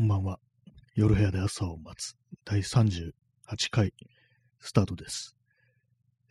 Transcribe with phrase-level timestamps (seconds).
[0.00, 0.38] こんばんは。
[0.94, 2.16] 夜部屋で朝を待つ
[2.46, 3.12] 第38
[3.70, 3.92] 回
[4.58, 5.36] スタートです。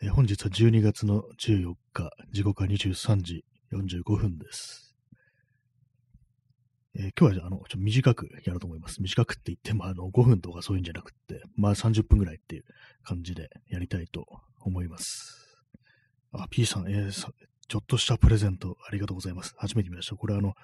[0.02, 4.96] え本日は12月の14日、時刻は23時45分です。
[6.96, 9.04] えー今日はあのちょっと短くやろうと思います。
[9.04, 12.64] 短くって言ってもあの5分とかそういうんじゃなくって、まあ30分ぐらいっていう
[13.04, 14.26] 感じでやりたいと
[14.62, 15.60] 思います。
[16.32, 17.12] あ、P さん、えー
[17.68, 19.54] ちょっとしたプレゼントありがとうございます。
[19.60, 20.16] 初めて見ました。
[20.16, 20.56] これあの、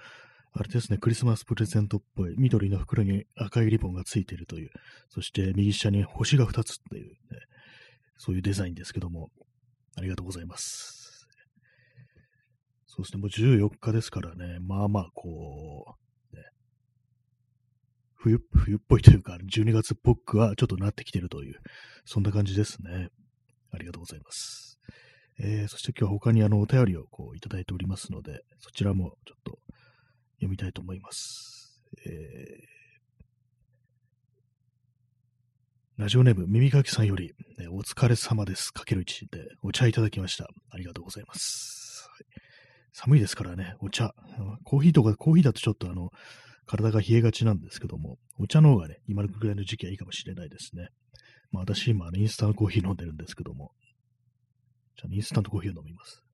[0.58, 4.70] あれですね、クリスマスプレゼントっぽい緑の袋に赤いリボンがついているという、
[5.10, 7.18] そして右下に星が2つっていう、ね、
[8.18, 9.32] そういうデザインですけども、
[9.98, 11.28] ありがとうございます。
[12.88, 15.98] そうですね、もう14日ですからね、まあまあこ
[16.32, 16.44] う、ね、
[18.16, 21.60] 冬、冬っぽいというか、12月っぽくはちょっとなってきてるという、
[22.06, 23.10] そんな感じですね。
[23.72, 24.80] ありがとうございます。
[25.38, 29.60] えー、そして今日は他にあのお便りをこういただいておりますので、そちらもちょっと
[30.36, 31.82] 読みたいと思います。
[32.06, 32.76] えー
[35.98, 38.74] ラジオネーム、耳かきさんより、ねお疲れ様です。
[38.74, 40.50] かける1でお茶いただきました。
[40.70, 42.10] ありがとうございます。
[42.12, 42.46] はい
[42.98, 44.14] 寒いですからね、お茶。
[44.64, 46.12] コーヒーとか、コーヒーだとちょっとあの、
[46.66, 50.88] 体が冷えがちなんですけども、お茶の方がね、今のぐらいの時期はいいかもしれないですね。
[51.52, 53.72] まあ私今、インスタントコーヒー飲んでるんですけども、
[54.98, 56.25] じゃあインスタントコーヒーを飲みます。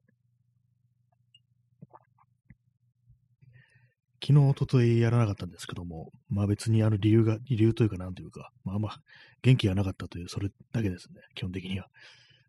[4.24, 8.98] 昨日、おとといやらなかったんですけども、まあ別にあの理由が、理由というかなんというか、まあまあ
[9.42, 11.88] 元気がなかったという、それだけですね、基本的には。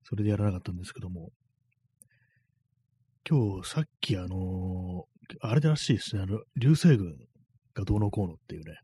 [0.05, 1.31] それでやらなかったんですけども、
[3.29, 7.17] 今日さっきあのーあれらしいですね、あの、流星群
[7.75, 8.77] がどうのこうのっていうね、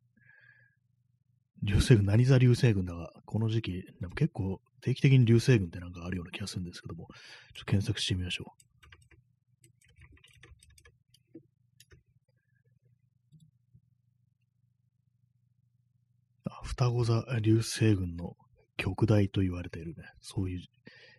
[1.62, 7.14] 流星群、何座流星群だが、この時期、でも結構定期的に流星群ってなんかあるような気がするんですけども、ちょっ
[7.60, 8.68] と検索してみましょう。
[16.50, 18.34] あ双子座流星群の
[18.76, 20.60] 極大と言われているね、そういう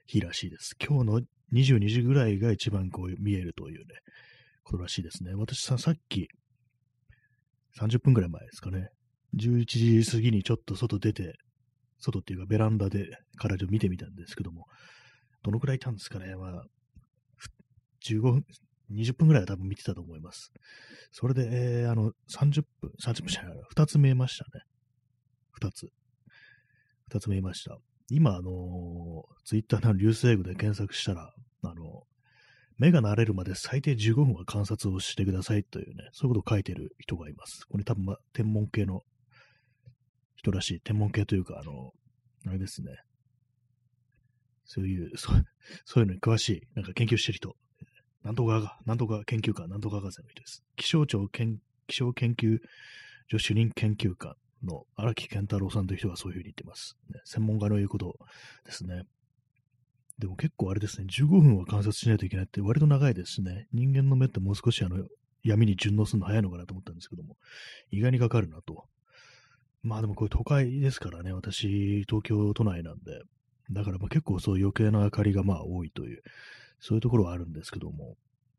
[0.05, 0.73] 日らしいです。
[0.81, 1.21] 今日の
[1.53, 3.85] 22時ぐらいが一番こう見えるというね、
[4.63, 5.33] ことらしいですね。
[5.35, 6.29] 私さ、さっき、
[7.77, 8.87] 30分ぐらい前ですかね、
[9.37, 11.33] 11時過ぎにちょっと外出て、
[11.97, 14.63] 外っていうかベランダでからちょっと見てみたんですけども、
[15.43, 16.63] どのくらいいたんですかね、まあ、
[18.07, 18.45] 15分、
[18.93, 20.53] 20分ぐらいは多分見てたと思います。
[21.11, 24.63] それで、えーあの、30分、30分じゃない、2つ見えましたね。
[25.59, 25.89] 2つ。
[27.11, 27.77] 2つ見えました。
[28.09, 31.33] 今、あのツイッターの流星群で検索したら、
[31.63, 32.03] あの
[32.77, 37.65] 目が慣れるまで最低15分は観察をしてくださいというね、そういうことを書いてる人がいます。
[37.69, 39.03] これ多分、ま、天文系の
[40.37, 40.79] 人らしい。
[40.79, 41.91] 天文系というか、あの、
[42.47, 42.95] あれですね。
[44.63, 45.43] そういう、そう
[45.83, 47.57] そういうのに詳しい、なんか研究してる人。
[48.23, 50.63] なんとかが、なんとか研究官、なんとか博士の人です。
[50.77, 52.59] 気象庁気象研究
[53.27, 56.97] 所主任研究官の荒木健太郎さんという人がそういうふうに言ってます。
[57.13, 58.15] ね、専門家の言うこと
[58.65, 59.03] ですね。
[60.17, 63.67] でも結構あれですね、15分は観察しないといけないって割と長いですね。
[63.71, 65.05] 人間の目ってもう少しあの
[65.43, 67.37] 闇に順応するの早いのかなと思ったんですけども、
[67.91, 68.85] 意外にかかるなと。
[69.81, 73.21] まあでもこれ都会ですからね、私、東京都内なんで、
[73.71, 76.21] だからまあ結構そう余計な明かりがまあ多いという、
[76.81, 78.15] そういうところはあるんですけども、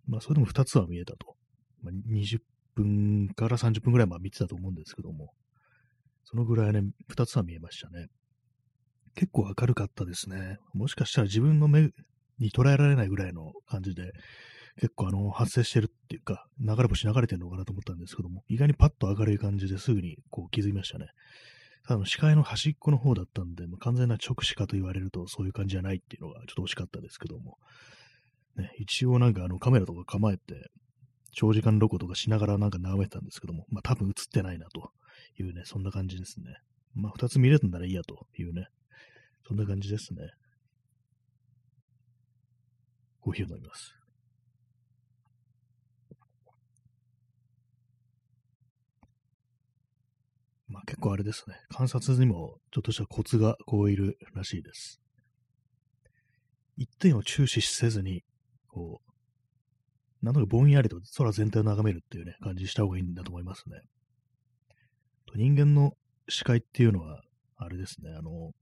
[0.06, 1.37] まあそれでも2つは見えたと。
[1.82, 2.41] まあ、20
[2.75, 5.32] 分から30分ぐらいまあ見てたと思うんですけども、
[6.30, 6.82] そのぐらいね、
[7.12, 8.06] 2つは見えましたね。
[9.16, 10.58] 結構明るかったですね。
[10.74, 11.91] もしかしたら自分の目
[12.38, 14.12] に捉えられないぐらいの感じで、
[14.76, 21.06] 結構あの発生してるっていうか、流れ星流れてるのかなと思ったんですけども、意外にパッと明るい感じですぐにこう気づきましたね。
[21.88, 27.58] ただ視界の端っこの方だったんで、まあ完全な直視かと言われるとそういう感じじゃないっていうのがちょっと惜しかったですけども、
[28.56, 30.70] ね、一応なんかあのカメラとか構えて、
[31.32, 34.90] 長時間ロコとかしながらなんか眺めてたんですけども、まあ多分映ってないなと
[35.38, 36.46] いうね、そんな感じですね。
[36.94, 38.66] まあ二つ見れたんならいいやというね、
[39.46, 40.30] そんな感じですね。
[43.20, 43.94] コーヒーを飲みます。
[50.69, 51.56] まあ結構あれですね。
[51.69, 55.00] 観察にもちょっとしたコツがこういるらしいです。
[56.76, 58.22] 一点を注視せずに、
[58.69, 63.81] こう、なんとかぼんやりと空全体を眺めるっていうね、感じにした方がいいんだと思いますね。
[65.37, 65.93] 人間の
[66.29, 67.23] 視界っていうのは、
[67.56, 68.53] あれですね、あの、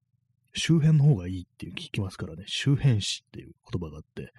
[0.55, 4.33] 周辺の方がいいっていう聞きますからね、周辺視っていう言葉があって、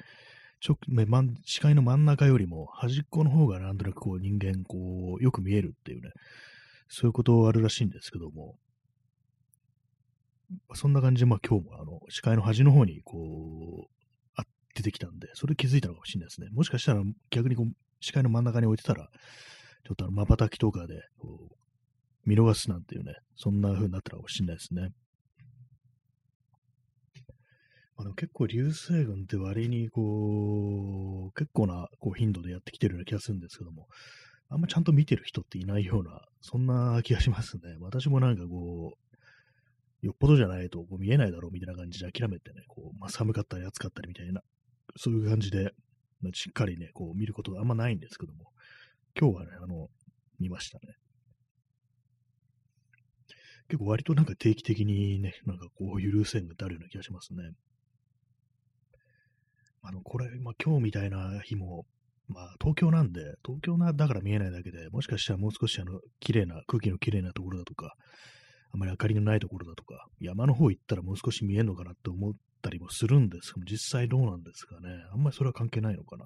[0.62, 6.10] ちょね、まん視界の真ん中よりも端っこの方がなんとなくこう人間こうよく見えるっていうね、
[6.90, 8.56] そういうことあるらしいんですけども、
[10.74, 13.92] そんな感じで、まあ今日もあの視界の端の方にこう、
[14.36, 14.44] あ
[14.76, 16.48] 出てきたんで、それ気づいたのかもしれないですね。
[16.52, 17.72] もしかしたら逆にこう
[18.02, 19.08] 視界の真ん中に置いてたら、
[19.86, 21.59] ちょっとあの瞬きとかでこう
[22.26, 24.90] 見逃すなんていうね、そんな風になったらかもしれないですね。
[27.98, 33.88] あ、でも結構流星群って割にこう、結構なこう頻度でやってきてるような気がするんですけども、
[34.50, 37.76] あんまちゃんと見てる人っていないような、そんな気がしますね。
[37.80, 44.42] 私もなんかこう、よっぽどじゃないとこう見えないだろうみたいな感じで諦めてね、こう、まあ、寒かったり暑かったりみたいな、
[44.96, 45.74] そういう感じで、
[46.22, 48.46] まあ、しっかりね、こう見ることがあんまないんですけども、
[49.20, 49.90] 今日はね、あの、
[50.40, 50.96] 見ましたね。
[53.70, 57.44] 結構割となんか定期的にね、なんかこういう流星群ってあるような気がしますね。
[59.84, 61.86] あの、これ、まあ今日みたいな日も、
[62.28, 67.96] まあ東京なんで、東京なだから見えないだけで、もしかしたらもう少しあの、綺麗な、空気の綺麗なところだとか、
[68.72, 74.90] あまり明かりのないところだとか、山の方行ったらもう少し見えるのかなって思ったりもするんですけど、実際どうなんですかね。
[75.14, 76.26] あんまりそれは関係ないのかな。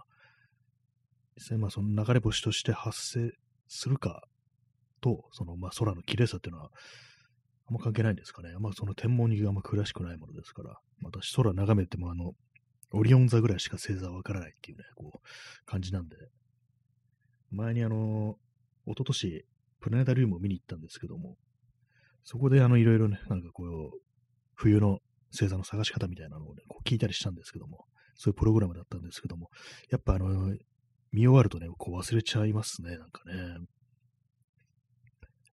[1.36, 3.31] 実際まあその流れ星として発生
[3.68, 4.24] するか
[5.01, 6.69] と、そのまあ空の綺麗さっていうのは、
[7.68, 8.51] あんま関係ないんですかね。
[8.56, 12.33] あんまその天文にあんま詳しくないものですから、私空眺めてもあの、
[12.92, 16.15] オリオン座ぐらいしか星座わからないっていうね、こう、感じなんで。
[17.51, 18.38] 前にあの、
[18.86, 19.45] 一昨年
[19.80, 21.38] プラネタリウムを見に行ったんですけども、
[22.24, 24.00] そこであの、いろいろね、なんかこう、
[24.56, 25.00] 冬の
[25.31, 27.86] 星座の探し方みたいなのをね、こう聞いたりしたんですけども、
[28.16, 29.50] そういうプログラムだったんですけども、
[29.89, 30.56] やっぱあの、
[31.12, 33.33] 見終わるとね、こう忘れちゃいますね、なんかね。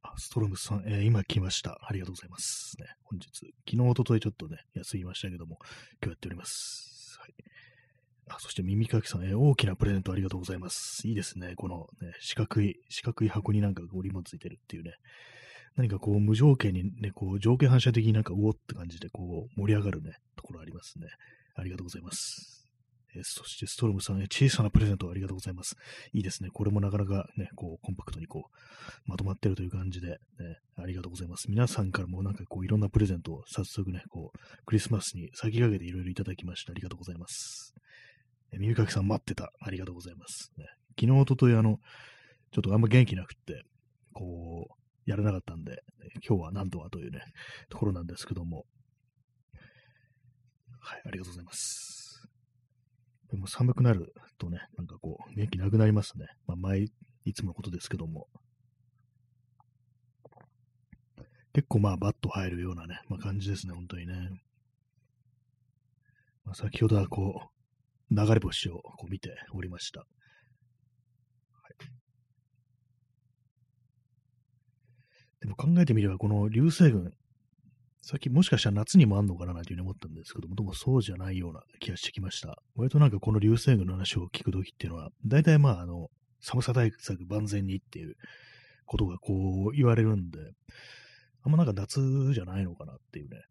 [0.02, 1.80] あ、ストロムさん、えー、今来ました。
[1.82, 2.76] ありがとうございます。
[2.80, 3.28] ね、本日、
[3.70, 5.58] 昨日、おとといちょっとね、休みましたけども、
[6.02, 6.90] 今日やっております。
[8.30, 11.08] あそして耳かきさん、えー、大きなプレゼントありがとうございます。
[11.08, 11.54] いいですね。
[11.56, 14.94] この、ね、四角い、四角い箱になんか折りもついてるっていうね。
[15.76, 21.08] 何かこう無条件にね、こう条件反射的になんかうおって感じでこう盛り上がるね、ところありますね。
[21.56, 22.59] ありがとうございます。
[23.16, 25.76] えー、そしてストロムさん、小さなプレゼントありがとうございます。
[26.14, 26.50] いいですね。
[26.52, 30.18] これもなかなかね、こうコンパクトにこうまとまってるという感じで、ね、
[30.78, 31.50] ありがとうございます。
[31.50, 37.74] 皆さんからもなんかこういろんなプレゼントを早速ね、こうクリスマスに先駆けていろいろいただきましたありがとうございます。
[38.52, 39.52] え耳かきさん待ってた。
[39.60, 40.52] ありがとうございます。
[40.58, 40.66] ね、
[41.00, 41.78] 昨日、おととい、あの、
[42.52, 43.64] ちょっとあんま元気なくって、
[44.14, 45.84] こう、やらなかったんで、
[46.28, 47.22] 今日は何とはというね、
[47.70, 48.66] ところなんですけども。
[50.80, 51.99] はい、ありがとうございます。
[53.32, 56.26] でも寒くなるとね、なんかこう、元気なくなりますね。
[56.48, 56.86] まあ、前、
[57.26, 58.28] いつものことですけども。
[61.54, 64.14] 結構まあ、バッと入るようなね、まあ、感じですね、本当にね。
[66.44, 67.50] まあ、先ほどはこ
[68.12, 70.06] う、流れ星をこう見ておりました。
[75.42, 77.14] でも考えてみれば、この流星群、
[78.02, 82.58] さっきもしかしたら夏にもあんのかなというふうに思ったんですけども、でもそうじゃないような気がしてきました。
[82.76, 86.08] 割となんかこの流星群の話を聞くときっていうのは、大体まああの、
[86.42, 88.16] 寒さ対策万全にっていう
[88.86, 90.40] ことがこう言われるんで、
[91.44, 93.42] あんまなんか夏じゃないのかなっていうね、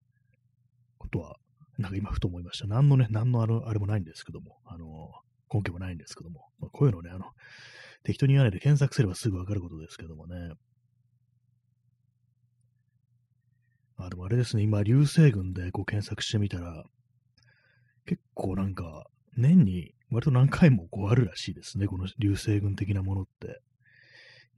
[0.98, 1.36] ことは
[1.78, 2.66] なんか今ふと思いました。
[2.66, 5.12] 何のね、何のあの、あれもないんですけども、あの、
[5.52, 7.26] 根拠もないんですけども、まあ、こういうのね、あの、
[8.02, 10.52] 適当に言わないで検索すればすぐわかることですけどもね。
[13.98, 16.84] あ、でもあれですね、今、流星群でこう検索してみたら、
[18.06, 19.06] 結構なんか、
[19.36, 23.60] 年に割と何回もこうあるらしいですね、この流星群的なものって。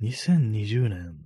[0.02, 1.16] 2020年、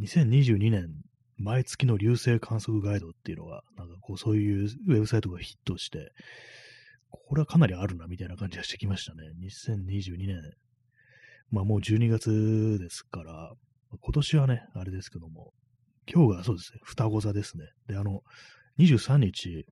[0.00, 0.90] 2022年
[1.38, 6.12] 毎月の流星観測ガイドっていうのが、なんかこう、そういうウェブサイトがヒットして、
[7.10, 9.22] これはかなりあるな、みたいな感じがしてきましたね。
[9.40, 10.40] 2022年。
[11.50, 13.52] まあもう12月ですから、
[14.00, 15.52] 今年はね、あれですけども、
[16.12, 17.64] 今日がそうですね、双子座ですね。
[17.88, 18.22] で、あの、
[18.78, 19.66] 23日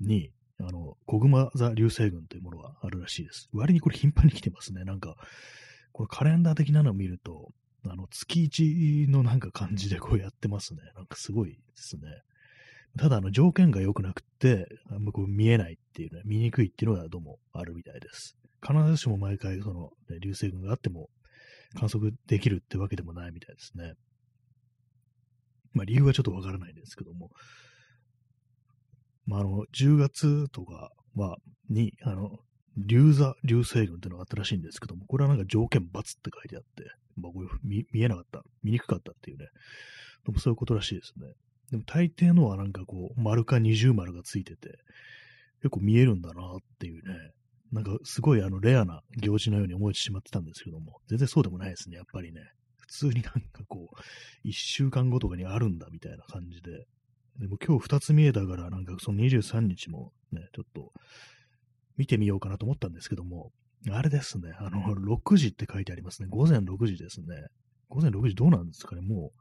[0.00, 0.30] に、
[0.60, 3.48] あの、小熊座流星群というものがあるらしいです。
[3.52, 4.84] 割にこれ頻繁に来てますね。
[4.84, 5.16] なんか、
[5.92, 7.50] これカレンダー的なのを見ると、
[7.86, 10.80] あの、月一のなんか感じでこうやってますね。
[10.96, 12.02] なんかすごいですね。
[12.98, 18.36] ただ、あの、条件が良くなくて、あんまこう見えないっていうね、見にくいっていうのがどうもあるみたいです。
[18.66, 21.08] 必ずしも毎回、その、ね、流星群があっても
[21.74, 23.94] 観測できるってわけでもないみたいですね。
[25.72, 27.30] まあ、理由はちょっとわからないですけども、
[29.26, 31.36] まあ、あの、10月とかは、
[31.68, 32.38] に、あの、
[32.86, 36.84] 流座流星群っていうのがあったらしいんですけども、これはなんか条件×って書いてあって、
[37.16, 39.46] まあ、こう見見えなかった、見にくかったっていうね、
[40.24, 41.26] でもそういうことらしいですね。
[41.70, 44.78] でも大抵のはなんかこう、丸か二重丸がついてて、
[45.60, 47.32] 結構見えるんだなっていうね、
[47.72, 52.40] なんかすごいあのレアな行事のように思えてしまってたんですけども、全然そうでもないですね、やっぱりね。
[52.88, 53.96] 普通になんかこう、
[54.42, 56.86] 一週間後とかにあるんだみたいな感じで。
[57.38, 60.92] でも今日二つ見えたから、なんかその23日もね、ちょっと
[61.96, 63.52] 見てみようかなと思ったんですけども、
[63.92, 66.28] あれですね、あの、6時って書いてありますね。
[66.28, 67.26] 午前6時ですね。
[67.88, 69.40] 午前6時どうなんですかね、もう、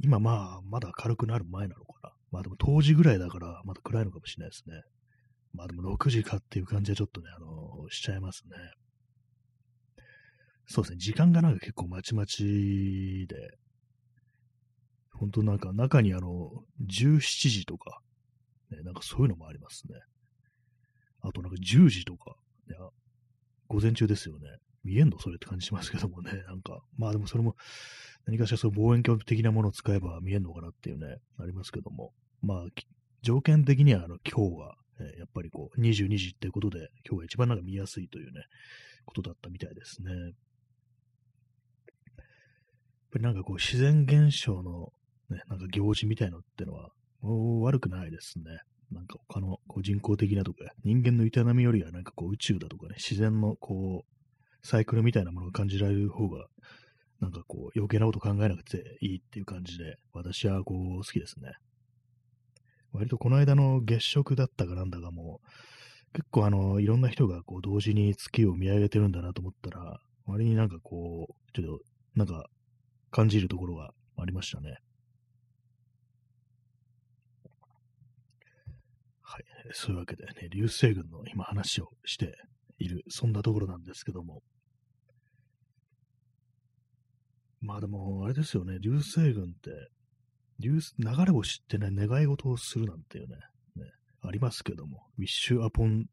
[0.00, 2.12] 今まあ、まだ明るくなる前なのかな。
[2.34, 4.82] まあでも当時ぐらいだからまだ暗いのかもしれないですね。
[5.52, 8.56] まあでも6時かっていう感じはちょっとね、あのしちゃいますね。
[10.66, 13.58] そうですね、時間がなんか結構まちまちで、
[15.12, 16.50] 本当なんか中にあの、
[16.86, 18.00] 17時とか、
[18.70, 19.94] ね、なんかそういうのもありますね。
[21.20, 22.76] あとなんか10時とか、ね、
[23.68, 24.58] 午前中ですよね。
[24.84, 26.30] 見えんのそれって感じしますけどもね。
[26.46, 27.56] なんか、まあでもそれも
[28.26, 32.12] 何かしらそう望遠鏡的なものを使えば見えんのかなっていうね、ありますけども。
[32.42, 32.66] まあ、
[33.22, 38.42] 条件的にはあの今日は、え、やっぱりこう22時っていうことで、今日が一番なんか見やすいというね、
[39.06, 40.10] ことだったみたいですね。
[43.14, 44.92] やっぱりなんかこう自然現象の
[45.30, 46.90] ね、なんか行事みたいのってのは、
[47.22, 48.44] 悪くないですね。
[48.90, 56.46] なんか他のこう人工的なとか、人間の営みよりはなんかこう宇宙だとかね、自然のこう、サイクルみたいなものを感じられる方が、
[57.20, 61.52] なんかこう余計なこと考えなくていいっていう感じで、私はこう好きですね。
[62.92, 65.40] 割とこの間の月食だったかなんだかも、
[66.12, 72.46] 結構あの、いろんな人がこう同時に月を見上げてるんだなと思ったら、割になんかこう、ちょっとなんか
[73.14, 74.78] 感じるところがありましたね。
[79.22, 79.44] はい。
[79.70, 82.34] そういうわけでね、流星群の今話をして
[82.78, 84.42] いる、そんなところなんですけども。
[87.60, 89.70] まあでも、あれですよね、流星群って、
[90.58, 93.36] 流流れ星ってね、願い事をするなんていうね、
[93.76, 93.92] ね
[94.22, 96.06] ありますけども、ウィッシュアポン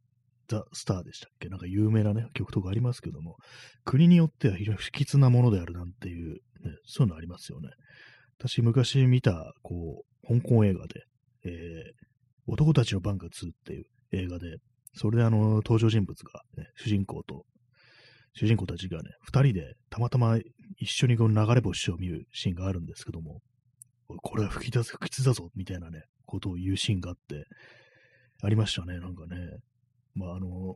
[0.48, 1.50] ザ・スターでしたっけ？
[1.50, 3.38] なんか有名なね、曲とかありますけども、
[3.86, 6.40] 国によっては非常に不吉なものであるなんていう、ね、
[6.86, 7.70] そういうのありますよね。
[8.40, 11.04] 私、昔見た、こう、香港映画で、
[11.46, 11.52] えー、
[12.48, 14.58] 男たちのバンカー2っていう映画で、
[14.96, 17.46] それであの、登場人物が、ね、主人公と、
[18.34, 20.38] 主人公たちがね、二人でたまたま
[20.78, 23.42] 一緒にこの流れ星を見るシーンがあるんですけども、
[24.08, 27.46] これは吹き出す、不吉だぞ、みたいなね、ことを言うシーンがあって、
[28.44, 29.38] ありましたね、なんかね。
[30.16, 30.76] まあ、あの、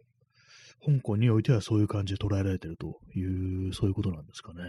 [0.85, 4.61] 香港においてはそういう感じで捉えられてるという、そういうことなんですかね。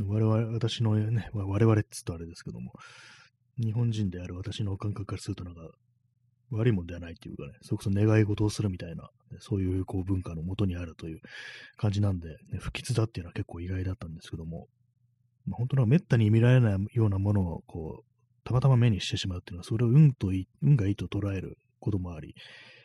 [0.00, 2.72] 我々、私のね、我々っつったあれですけども、
[3.58, 5.60] 日本人である私の感覚からするとなんか、
[6.50, 11.20] 悪いもんではないっていうかね、それこそ願い事をするみたいな、そういうこう文化のもとにあるという
[11.76, 14.66] 感じなんで、ね、不吉だっていうのは結構意外だったんですけども、
[15.46, 18.04] まあ、本当はめったに見られないようなものをこう、
[18.44, 22.34] たまたま目にしてしまうっていうのは、それを運とい運がいいと捉えることもあり、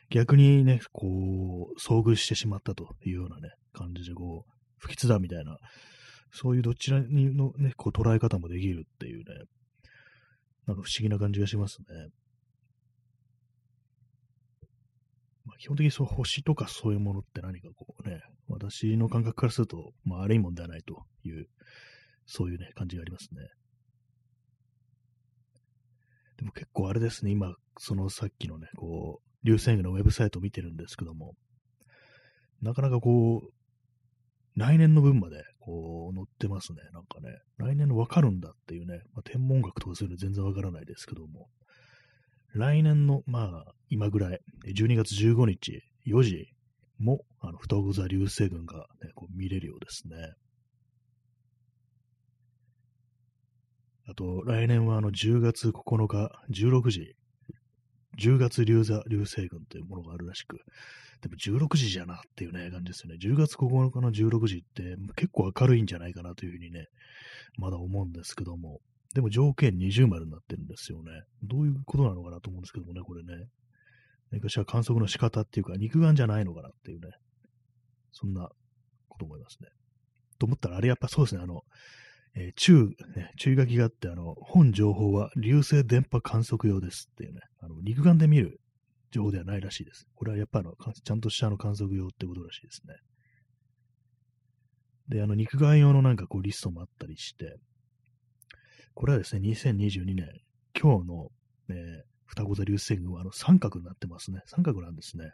[0.10, 5.58] 逆にね、こう、遭遇してしまったというようなね、感じで、こう、不吉だみたいな、
[6.32, 9.24] そういうどちらにのね、こう捉え方もできるっていうね、
[10.66, 11.86] なんか不思議な感じがしますね。
[15.46, 21.48] まあ、基本的にそう星とかそういうものって何かこうね、私の感覚からすると、まあ、悪いもんではないという、
[22.26, 23.48] そういうね、感じがありますね。
[26.38, 31.36] でも結構あれですね、今、そのさっきのね、こう、流星群のウェブサイトを見てるんですけども、
[32.62, 33.52] なかなかこう、
[34.56, 36.80] 来年の分まで、こう、載ってますね。
[36.92, 41.48] なんかね、来年のわかるんだっていうね、まあ、天文学とかそういうの全然わからないですけども、
[42.56, 44.40] 来年の、まあ、今ぐらい、
[44.76, 46.48] 12月15日、4時
[46.98, 50.16] も、あの、双子座流星群が、ね、こう見れるようですね。
[54.10, 57.17] あと、来年はあの、10月9日、16時、
[58.20, 60.60] 10月流座流星群というものがあるらしく、
[61.22, 63.18] でも16時じゃなっていうね、感じですよね。
[63.22, 66.88] 10月9日の16時って結構明るいんじゃないかなというふうにね、
[67.58, 68.80] まだ思うんですけども、
[69.14, 71.12] でも条件20丸になってるんですよね。
[71.44, 73.48] どういうことなのかなと思うんですけどもね、これね。
[74.32, 77.10] 何かしら観測の仕方っていうか、肉眼じゃないのかなっていうね。
[78.12, 78.50] そんな
[79.08, 79.70] こと思いますね。
[80.38, 81.62] と思ったら、あれやっぱそうですね、あの、
[82.40, 88.62] えー、注、ね、注意書きがあって、あの、本情報は流星電波観測用ですっていうね、あの、肉眼で見る
[89.12, 90.06] 情報ではないらしいです。
[90.14, 92.94] これはやっぱあの、ちゃんとしたあの観測用ってことらしいですね。
[95.10, 97.58] で、あの、肉眼用のなんかこうリストもあったりして、
[98.94, 100.28] これはですね、2022年、
[100.80, 101.30] 今日の、
[101.70, 104.42] ね、双子座流星群はあの三角になってますね。
[104.46, 105.32] 三角なんですね。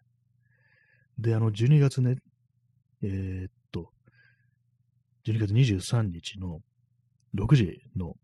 [1.18, 2.16] で、あの、12月ね、
[3.02, 3.90] えー、っと、
[5.26, 6.60] 12月23日の
[7.36, 8.16] 6時の、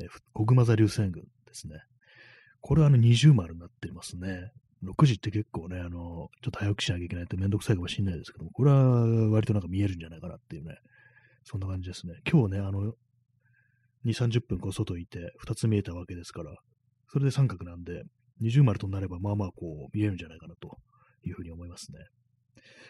[0.00, 1.20] え小熊座流星群で
[1.52, 1.80] すね。
[2.60, 4.50] これはあの二重丸になってますね。
[4.84, 10.76] 6時って結構ね、あの、ちょっと早くしなきゃいけないってめんどくさいかもしれないですけども、これは割となんか見えるんじゃないかなっていうね、
[11.44, 12.14] そんな感じですね。
[12.30, 12.92] 今日ね、あの、
[14.04, 16.54] 2、30分こう外いて2つ見えたわけですから、
[17.08, 18.02] それで三角なんで、
[18.40, 20.76] 二重丸となればまあまあこう見えるんじゃないかなと
[21.24, 21.98] いうふうに思いますね。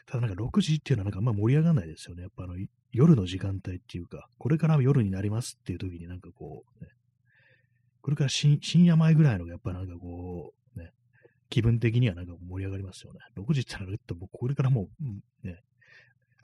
[0.07, 2.23] ただなんか6時っていうのはなんかあんま盛り上がらないですよね。
[2.23, 2.55] やっぱあの
[2.93, 6.91] 夜の時間帯っていうか、これから夜になりますっていう時になんかこう、ね、
[8.01, 10.91] これから深夜前ぐらいのがやっぱなんかこう、ね、
[11.51, 13.21] 気分的にはなんか盛り上がりますよね。
[13.37, 14.89] 6時ってなると、もうこれからも
[15.43, 15.61] う、ね、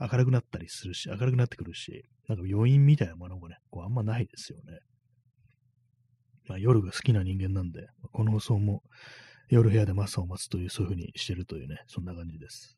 [0.01, 4.79] 明るくなったりするし、明るくなってくるし、なんか余韻みたいなものがね、こうあんまないですよね。
[6.49, 8.83] まあ、夜が好きな人間なんで、この放送も
[9.49, 12.77] 夜部屋でマスを待つという、そういう風にしてるというね、そんな感じです。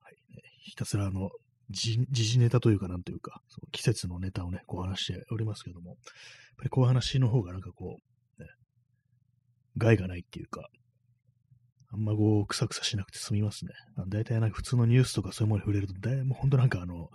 [0.00, 1.30] はい、ね、ひたすらあの、
[1.70, 5.96] 時事ネタというか、なんというか、その季節のネタをね、こう話しておりますけども、やっ
[6.58, 7.98] ぱりこういう話の方がなんかこ
[8.38, 8.48] う、ね、
[9.76, 10.68] 害がないっていうか、
[11.92, 13.72] あんまこう、くさくさしなくて済みますね。
[14.08, 17.08] だいたいなんか普通のニュースとかそういうものに触れると、だいぶ本当なんかあの、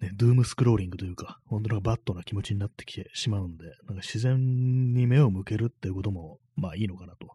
[0.00, 7.28] ね、ドゥームスクローリングというか、本当なんかバットな気持ちになってきてしまうんで、なんか自然に目を向けるっていうことも、まあいいのかなと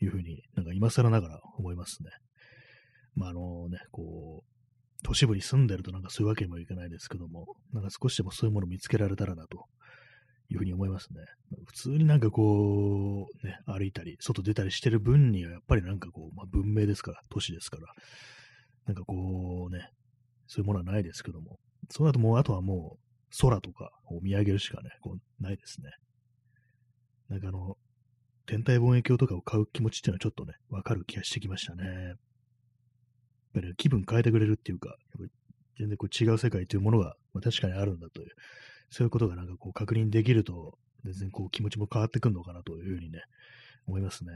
[0.00, 2.10] いうふうに、なんか今更ながら思いますね。
[3.14, 4.57] まああのね、こう、
[5.04, 9.66] 都市部に住んでるとなんかそういうわけにもいかないですけども、なんか少しでもそういうものを見つけられたらなと
[10.50, 11.20] いうふうに思いますね。
[11.66, 17.86] 普通になんかこう、ね、歩いたり、外出たりしてる分にはやっぱりなんかこう、まあ文明ですから、都市ですから、
[18.86, 19.90] なんかこうね、
[20.46, 21.58] そういうものはないですけども、
[21.90, 23.08] そうだともう、あとはもう、
[23.40, 25.90] 空とかを見上げるしかね、こう、ないですね。
[27.28, 27.76] なんかあの、
[28.46, 32.14] 天体望遠鏡とかを買う気持ちっていうのはちょっとね、わかる気がしてきましたね。
[33.54, 35.30] やっぱり、気分変えてくれるっていうか、やっぱり
[35.78, 38.28] 全然こう違う世界というものが、ま、確かにあるんだという、
[38.90, 43.20] そういうことがなんかこう確認できると、全然こう気持ちも変わってくるのかなというふうにね、
[43.86, 44.32] 思いますね。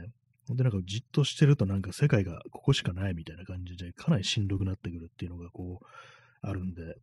[0.47, 5.85] ほんでなんかじっとしてるとなんか世界がここしかないみたいな感じで、かなりしんどくなってくるっていうのがこう、
[6.41, 6.93] あるんで、やっ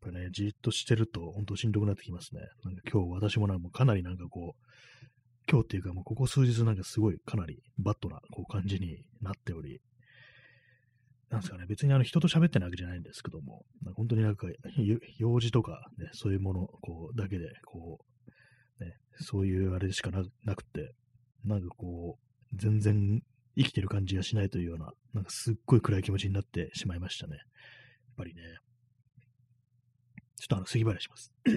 [0.00, 2.40] ぱね、じっとしてると、本当しんどくなってきますね。
[2.64, 4.64] なんか今日私もなんかかなりなんかこう、
[5.50, 9.80] 今日っていうかもうここ数日なんかすごいかなりバットなこう感じになっており、
[11.30, 14.46] なんですかね、別にあの人と喋ってないわけじゃないんですけども、なんか本当になんか
[15.18, 17.98] 用事とかね、そういうものこうだけで、こ
[18.80, 20.94] う、ね、そういうあれしかなくて、
[21.44, 23.20] なんかこう、全然
[23.56, 27.36] 生きてる感じがしないというような、なんかすっごい暗い気持ちになってしまいましたね。
[27.36, 27.46] やっ
[28.16, 28.42] ぱりね。
[30.40, 31.32] ちょっとあの、杉原します。
[31.44, 31.56] やっ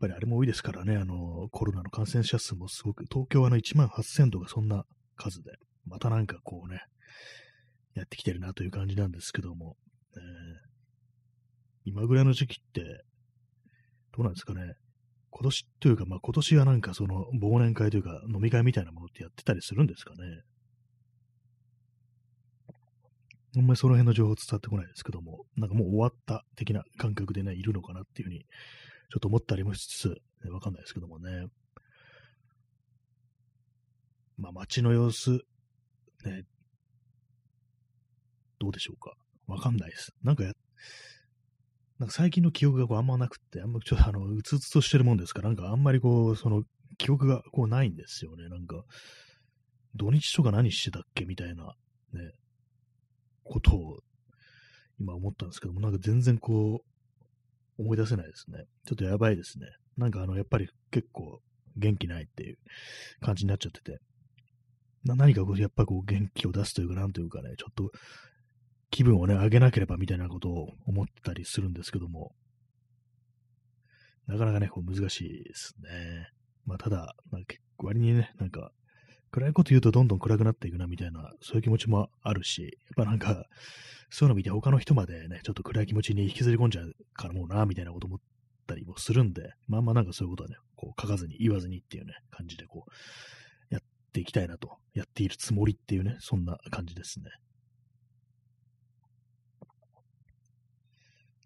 [0.00, 4.84] ぱりあれも多いですからね、あの、コロナの感染者数もすごく、東京はあの1万8000度がそんな
[5.16, 5.52] 数で、
[5.86, 6.80] またなんかこうね、
[7.94, 9.76] やってきてるなという感じなんですけども、
[10.16, 10.22] えー、
[11.84, 12.82] 今ぐらいの時期って、
[14.16, 14.74] どうなんですかね、
[15.30, 20.42] 今年というか、まあ今年はなんかその忘年会というか飲み会みたいなものってやってたりするんですかね。
[23.56, 31.46] あんまりその辺の情報伝わってこないですけども、なんかもう終わった的な感覚でね、いるのかなっていうふうに、ちょっと思ったりもしつつ、わかんないですけどもね。
[34.36, 35.40] まあ街の様子、
[36.24, 36.42] ね、
[38.58, 39.14] どうでしょうか？
[39.46, 40.12] わかんないです。
[40.22, 40.44] なんか、
[41.98, 46.62] なんか最近の記憶がこうあんまなくて、あんまちょっとあの、うつうつとしてるもんですから、なんかあんまりこう、その、
[46.96, 48.48] 記憶がこうないんですよね。
[48.48, 48.82] なんか、
[49.94, 51.74] 土日とか何してたっけみたいな、
[52.12, 52.32] ね、
[53.42, 53.98] ことを
[54.98, 56.82] 今思ったんですけども、なんか全然こ
[57.78, 58.64] う、思い出せないですね。
[58.86, 59.66] ちょっとやばいですね。
[59.96, 61.40] なんかあの、やっぱり結構
[61.76, 62.56] 元気ないっていう
[63.20, 63.98] 感じになっちゃってて、
[65.04, 67.90] 何かこう、やっぱこう元気を出すというか、なんというかね、ちょっと
[68.90, 72.32] 気分をね、上げなければみたいなことを思ったりするんですけども、
[74.26, 76.28] なかなかね、こう難しいですね。
[76.64, 78.70] まあ、ただ、まあ、結構割にね、なんか、
[79.30, 83.46] 暗いこと言うとどんどん暗くなっていくなみたいな、そういう気持ちもあるし、やっぱなんか、
[84.10, 88.18] そういうの見て他の人までね、ちょっと暗い気持ちに引きずり込んじゃうからもうな、みたいなこと思っ
[88.66, 97.26] たりもするんで、まあまあなんかそういうことはね、こう書かずに言わずにっていうね、感じでこう、やっていきたいなと、やっているつもりっていうね、そんな感じですね。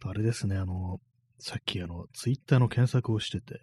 [0.05, 0.99] あれですね、あの、
[1.41, 3.61] さっきあの、ツイッターの検索をしてて、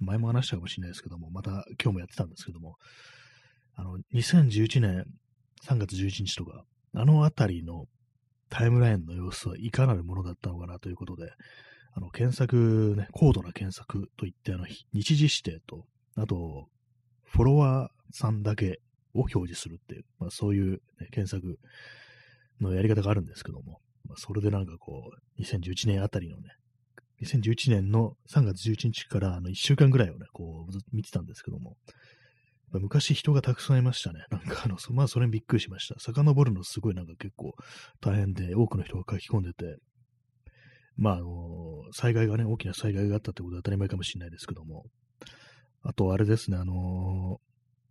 [0.00, 1.50] 前も話したかもしれないですけども、また
[1.82, 2.76] 今日もやってたんですけども、
[3.74, 5.04] あの、2011年
[5.64, 6.64] 3月11日とか、
[6.94, 7.86] あのあたりの
[8.48, 11.30] タイムラインの様子はいかなるものだったのかなということで、
[11.94, 16.68] あの、検索ね、高度な検索といって、あの、日時指定と、あと、
[17.24, 18.80] フォロワーさんだけ
[19.16, 21.58] を表示するっていう、まあそういう、ね、検索
[22.60, 26.50] のやり方があるんですけども、まあ、それでなんかこう、2011年あたりのね、
[27.22, 31.76] 2011年の3月11日からあの1週間ぐらいをね、こう、見てたんですけども、
[32.72, 34.24] 昔人がたくさんいましたね。
[34.30, 35.98] なんかあの、まあそれにびっくりしました。
[35.98, 37.54] 遡るのすごいなんか結構
[38.00, 39.76] 大変で、多くの人が書き込んでて、
[40.96, 44.84] まああの、災害がね、大きな災害があったってことは当たり前かもしれないですけども、
[45.82, 47.40] あとあれですね、あの、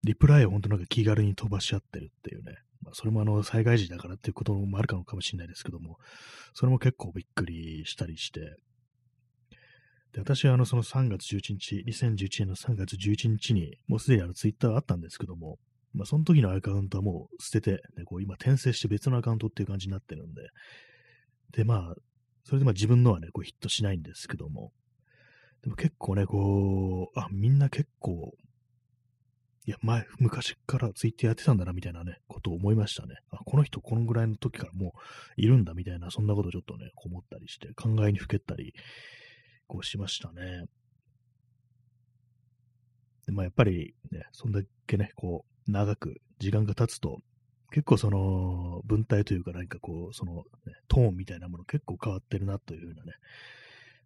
[0.05, 5.97] リプライを本当なんか気軽に飛ばし合ってるっていうね、まあ、それもあの、災害時だからっていうこともあるかもしれないですけども、
[6.53, 8.55] それも結構びっくりしたりして、
[10.13, 15.57] で、私はあの、その3月11日、2011年の3月11日に、もうすでにあの、ツイッターあったんですけども、
[15.93, 20.41] まあ、その時のアカウントはもう捨てて、ね、こう今転生して別のアカウントっていう感じになってるんで、
[21.51, 21.95] で、まあ、
[22.43, 24.71] それでまあ自分のはね、こうヒットしないんですけども、
[25.63, 28.33] でも結構ね、こう、あ、みんな結構、
[29.67, 33.15] いや、前、昔からツイッターやってたんだな、みたいなね、ことを思いましたね。
[33.31, 38.73] あ、この人、このぐらいの時からもういるんだ、みたいな、そんなことちょっとね、思ったりして、考えにふけったり、
[39.67, 40.65] こうしましたね。
[43.25, 47.21] でまあ、やっぱりね、そんだけね、こう、長く時間が経つと、
[47.71, 53.13] 結構その文体というか何かこう、その、ね、トーンみたいなもの結構変わってるなというふうなね、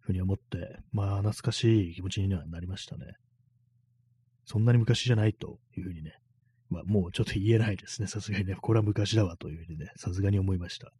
[0.00, 3.04] ふうに思って、まあ懐かしい気持ちにはなりましたね。
[4.50, 6.18] そんなに昔じゃないというふうにね、
[6.70, 8.08] まあもうちょっと言えないですね。
[8.08, 10.86] さすがにね、これは昔だわというふうにね、さすがに思いました。
[10.86, 10.92] ね。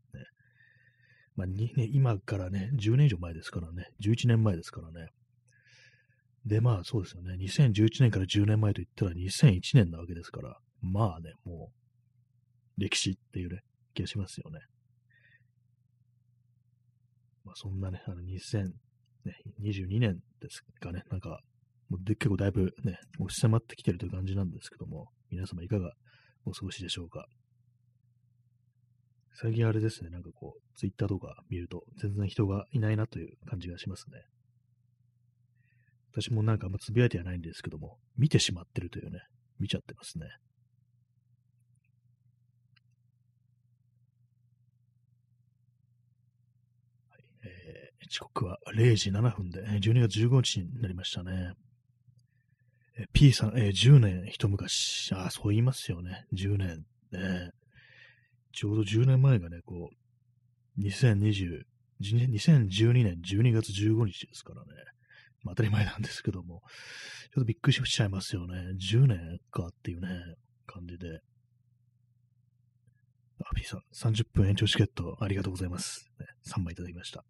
[1.35, 5.09] まあね、今からね、10年以上前ですからね、11年前ですからね。
[6.47, 11.73] で、まあそうですよね、2011年から10年前といったら2001年なわけですから、まあね、も
[12.79, 13.63] う、歴史っていうね、
[13.95, 14.61] 気がしますよね。
[17.43, 21.41] まあそんなね、あの2022年ですかね、なんか、
[21.99, 25.93] で結構だいぶね、もう迫ってきてるという感じなんですけども、皆様いかが
[26.45, 27.27] お過ごしでしょうか？
[29.35, 34.21] 最近あれですね、なんかこう、ツイッターとか見ると全然人がいないなという感じがしますね。
[36.13, 39.21] 私もなんかあんまつぶやいてはないんですけども、見てしまってるというね、
[39.59, 40.27] 見ちゃってますね。
[47.09, 51.53] はいえー、時刻は0時7分で、12月15日になりましたね。
[53.13, 55.13] P さん、えー、10年一昔。
[55.15, 56.27] ああ、そう言いますよね。
[56.35, 56.85] 10年。
[57.13, 57.51] ね。
[58.53, 61.63] ちょうど10年前がね、こう、2020、
[62.01, 64.69] 2012年12月15日ですからね。
[65.43, 66.63] まあ、当たり前なんですけども、
[67.33, 68.55] ちょっとびっくりしちゃいますよね。
[68.79, 70.09] 10年かっていうね、
[70.67, 71.21] 感じで。
[73.43, 76.11] あ、P さん、30分延長チケットありがとうございます。
[76.19, 77.25] ね、3枚いただきました。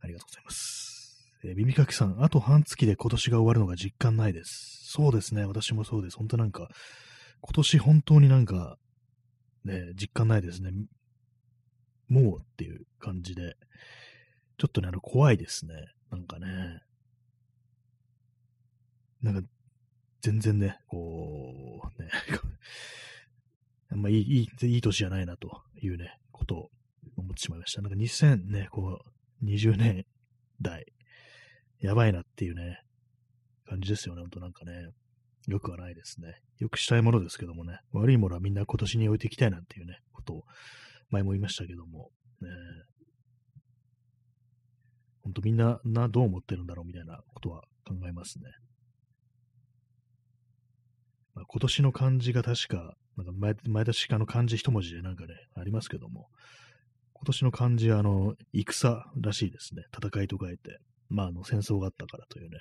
[0.00, 0.97] ありがとうございます。
[1.44, 4.80] えー、耳かきさん、あと半月で今年が終わるのが実感ないです。
[4.90, 6.16] そうですね、私もそうです。
[6.16, 6.68] 本当なんか、
[7.40, 8.76] 今年本当になんか、
[9.64, 10.70] ね、実感ないですね。
[12.08, 13.54] もうっていう感じで、
[14.56, 15.74] ちょっとね、あの、怖いですね。
[16.10, 16.80] なんかね。
[19.22, 19.48] なんか、
[20.20, 22.08] 全然ね、こう、ね、
[23.90, 26.70] あんまいい、いい、いい年じゃないなというね、ことを
[27.16, 27.82] 思ってしまいました。
[27.82, 29.04] なんか2000ね、こ
[29.42, 30.06] う、20年
[30.60, 30.86] 代、
[31.80, 32.80] やばいなっていうね、
[33.66, 34.72] 感じですよね、ほんとなんかね。
[35.46, 36.34] よくはないですね。
[36.58, 40.42] よくしたいものですけどもね、悪いものはみんな今年に置いていきたいなんていうね、ことを
[41.10, 42.10] 前も言いましたけども、
[42.42, 42.48] ね、
[45.22, 48.44] ほんとみんななどう思ってるんだろうみたいなことは考えますね。
[51.34, 56.28] まあ、今年の漢字が確か、なんか前前田鹿の漢字一文字でなんかね、ありますけども、
[57.14, 59.84] 今年の漢字はあの、戦らしいですね。
[59.96, 60.78] 戦いと書いて。
[61.08, 62.58] まあ、あの、戦争があったからというね、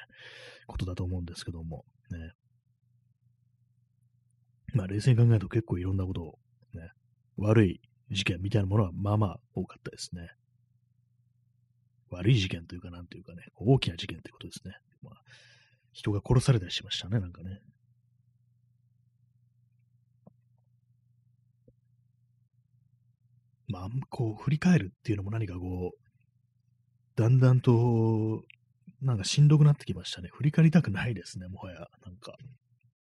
[0.67, 2.31] ことだと思うんですけども、ね。
[4.73, 6.39] まあ、冷静に考えると結構いろんなことを、
[6.73, 6.91] ね、
[7.37, 7.81] 悪い
[8.11, 10.29] 事件みたいなものはまあまあ多かったですね。
[12.09, 14.75] 悪い事件というか、なんというかね、大きな事件ということですね。
[15.01, 15.13] まあ、
[15.91, 17.59] 人が殺されたりしましたね、なんかね。
[23.67, 26.06] まあ、こう、振り返るっていうのも何かこう、
[27.17, 28.43] だんだんと、
[29.01, 30.29] なんかしんどくなってきましたね。
[30.31, 31.79] 振り返りたくないですね、もはや。
[32.05, 32.31] なんか。
[32.31, 32.37] や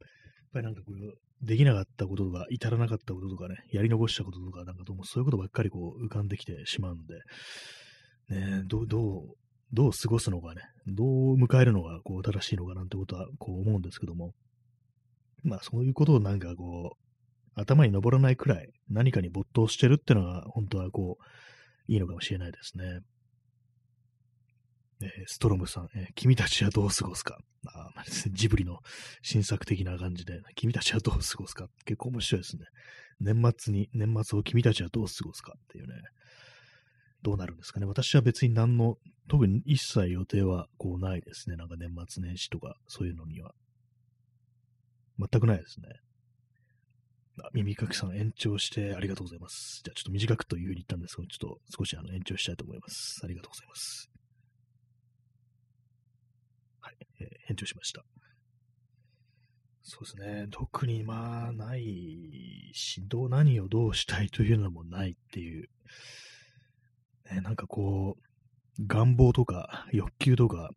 [0.07, 0.09] っ
[0.53, 7.15] ぱりなんかこう、できなかったこととか、至らなかったこととかね、やり残したこととか、なんかどうもそういうことばっかりこう浮かんできてしまうんで、
[8.31, 9.35] ねど、どう、
[9.73, 14.33] どう過ごすのかね、どう迎えるのがこう正しいのかなんてことはこう思うんですけども、
[15.43, 23.01] まあそういうことをなんかこう、頭に登らないくらい何かに没頭してるってのが本当はこう、いいのかもしれないですね。
[25.03, 27.39] え、ストロムさん、え、君たちはどう過ごすか？
[27.67, 27.91] あ
[28.33, 28.79] ジブリの
[29.23, 31.67] 新作的な感じで、君たちはどう過ごすか？
[31.85, 32.65] 結構面白いですね。
[33.21, 35.53] 年末に、年末を君たちはどう過ごすか？
[35.57, 35.95] っていうね。
[37.23, 37.87] どうなるんですかね？
[37.87, 38.97] 私は別に何の、
[39.29, 41.57] 特に一切予定はこうないですね。
[41.57, 43.53] なんか年末年始とか、そういうのには。
[45.19, 45.89] 全くないですね。
[47.43, 49.83] あ耳かきさん延長してありがとうございます。
[49.85, 53.21] じゃあちょっと短くというふうに言ったんですけど、ちょっと少しあの延長したいと思います。
[53.25, 54.11] ありがとうございます。
[56.87, 58.05] はい、えー、延長しました。
[59.83, 60.47] そうですね。
[60.53, 65.69] 特にまあ、ないし、どう、何をどうしたいというのもないっていう、
[67.33, 70.71] ね、なんかこう、願望とか欲求とか、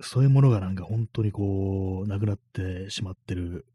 [0.00, 3.66] そういうものがなんか本当にこう、なくなってしまってる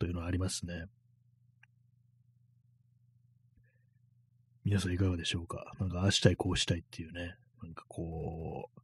[0.00, 0.86] というのはありますね。
[4.64, 5.72] 皆さんいかがでしょうか？
[5.78, 8.80] なんかああしたいこうしたいっていうね、なんかこう、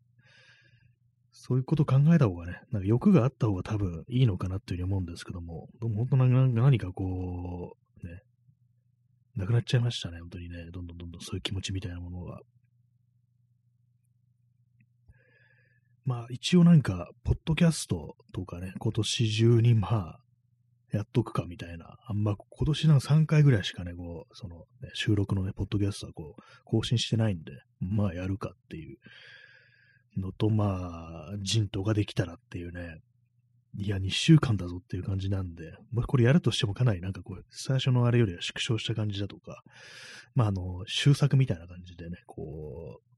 [1.36, 8.20] そういうこと考えた方がね、なんか欲があった方が多分いいのかなっていうふうに思うんですけども、でも本当に何かこう、ね、
[9.34, 12.38] なくなっちゃいましたね、本当にね、どんどんどんどんそういう気持ちみたいなものが。
[16.04, 20.18] まあ一応なんか、ポッドキャストとかね、今年中にまあ、
[20.92, 28.98] やっとくかみたいな、あんま今年の3回ぐらいしかね、こう、その、ね、収録のね、ポッドキャストはこう、更新してないんで、まあやるかっていう
[30.16, 33.00] のと、まあ、人とができたらっていうね、
[33.76, 39.62] いや、2週間だぞっていう感じなんで、まあ、これやるとしてもかなりなんかこう、最初のあれよりは縮小した感じだとか、
[40.34, 43.14] まあ、あの、終作みたいな感じでね、こう、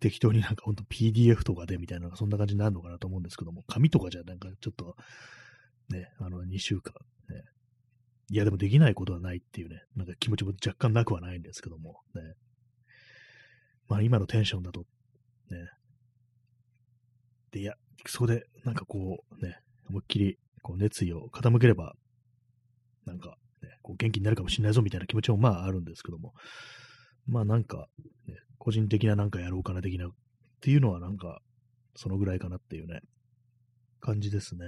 [0.00, 4.96] 適当になんかほんと PDF とかでみたいな、そんな感じになるのかなと思うんですけども、紙とかじゃなんかちょっと、
[5.90, 6.94] ね、あの、2週間、
[7.28, 7.42] ね。
[8.30, 12.22] いや、でもできないことはないっていうね、なんか気持ちも若干なくはないんですけども、ね。
[13.88, 14.84] まあ今のテンションだと
[15.50, 15.68] ね。
[17.52, 17.74] で、いや、
[18.06, 21.94] そこで、なんかこう、ね、思いっきり、こう、熱意を傾ければ、
[23.06, 26.32] なんか、ね、こう元気になるかもしれないぞみたいな気持ちもまああるんですけども、
[27.26, 27.86] まあなんか、
[28.26, 30.10] ね、個人的ななんかやろうかな的なっ
[30.60, 31.40] ていうのはなんか、
[31.96, 33.00] そのぐらいかなっていうね、
[34.00, 34.64] 感じですね。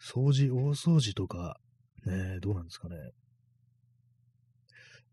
[0.00, 1.58] 掃除、大掃除とか、
[2.04, 2.96] ね、どうなんですかね。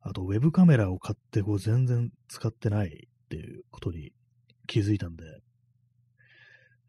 [0.01, 4.11] あと、ウェブカメラを買って、こう、全然使ってないっていうことに
[4.67, 5.23] 気づいたんで、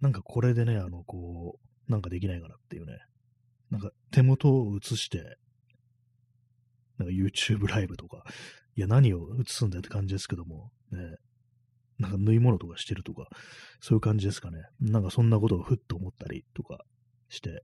[0.03, 2.99] なんかこれでね、あの、こう、なんかできないかなっていうね、
[3.71, 5.39] なんか手元を映して、
[6.99, 8.25] なんか YouTube ライブとか、
[8.77, 10.99] いや、何を映すんだよって感じですけども、ね、
[11.99, 13.27] なんか縫い物とかしてるとか、
[13.81, 14.59] そういう感じですかね。
[14.81, 16.85] なんかそんなことをふっと思ったりとか
[17.31, 17.63] して、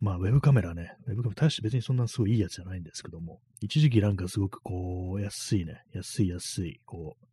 [0.00, 7.26] まあ、ウェブカメラね、ウェブカメラ、大して別にそんなすごいいいやつじゃないんですけども、一時期なんかすごくこう、安いね、安い安い、こう、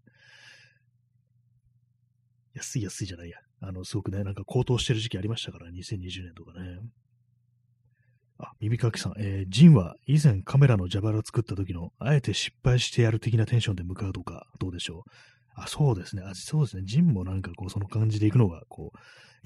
[2.53, 6.79] 安い安いじゃないや、あの、すごくね、なんか高騰してる時期ありましたから、2020年とかね。
[8.39, 15.11] あ、耳かきさん、えー、ジンは以前カメラの蛇腹作った時の、あえて失敗してやる的なテンションで向かうとか、どうでしょう。
[15.55, 16.21] あ、そうですね。
[16.23, 16.83] あそうですね。
[16.85, 18.97] ジンもなんかこう、その感じで行くのが、こう、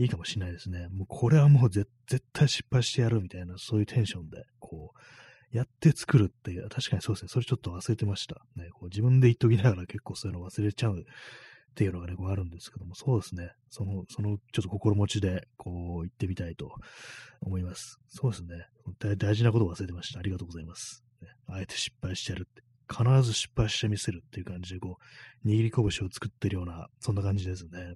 [0.02, 0.88] いいかもしれないですね。
[0.90, 1.88] もうこれはもう絶
[2.34, 7.30] 対失敗してやるみたいな、そういうテンションで、こう、やって作るっていう、確かにそうですね。
[7.30, 8.42] それちょっと忘れてました。
[8.56, 11.04] ね、こう自分で言っときながら結構そういうの忘れちゃうっ
[11.76, 13.52] ていうのがね、こうあるんですけども、そうですね。
[13.70, 16.74] その、その、ちょっと心持ちで、こう、言ってみたいと
[17.42, 18.00] 思います。
[18.08, 18.66] そうですね。
[19.18, 20.20] 大事なことを忘れてました。
[20.20, 21.04] ありがとうございます。
[21.22, 22.64] ね、あえて失敗してやるって。
[22.92, 24.98] 必ず失敗してみせるっていう感じで、こ
[25.46, 27.96] う、握り拳を作ってるような、そんな感じですね。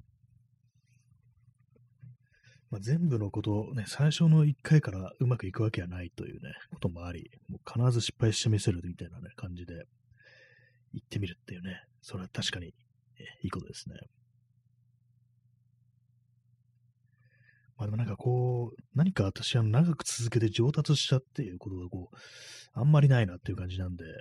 [2.76, 9.86] まあ、全部のことね、最初の1回からうまくいくわけはないというね、こともあり、もう必ず失敗してみせるみたいなね、感じで、
[10.92, 12.72] 行ってみるっていうね、それは確かに、い
[13.48, 13.96] いことですね。
[17.78, 22.18] まあでもなんかこう、何か私は長く続けて上達したっていうことがこう、
[22.74, 24.12] あんまりないなっていう感じなんで、ね、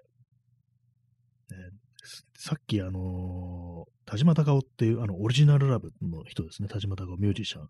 [2.36, 7.68] さっきあのー、田島隆夫っていうあのオリジナルラブの人ですね、田島隆夫ミュージシャン。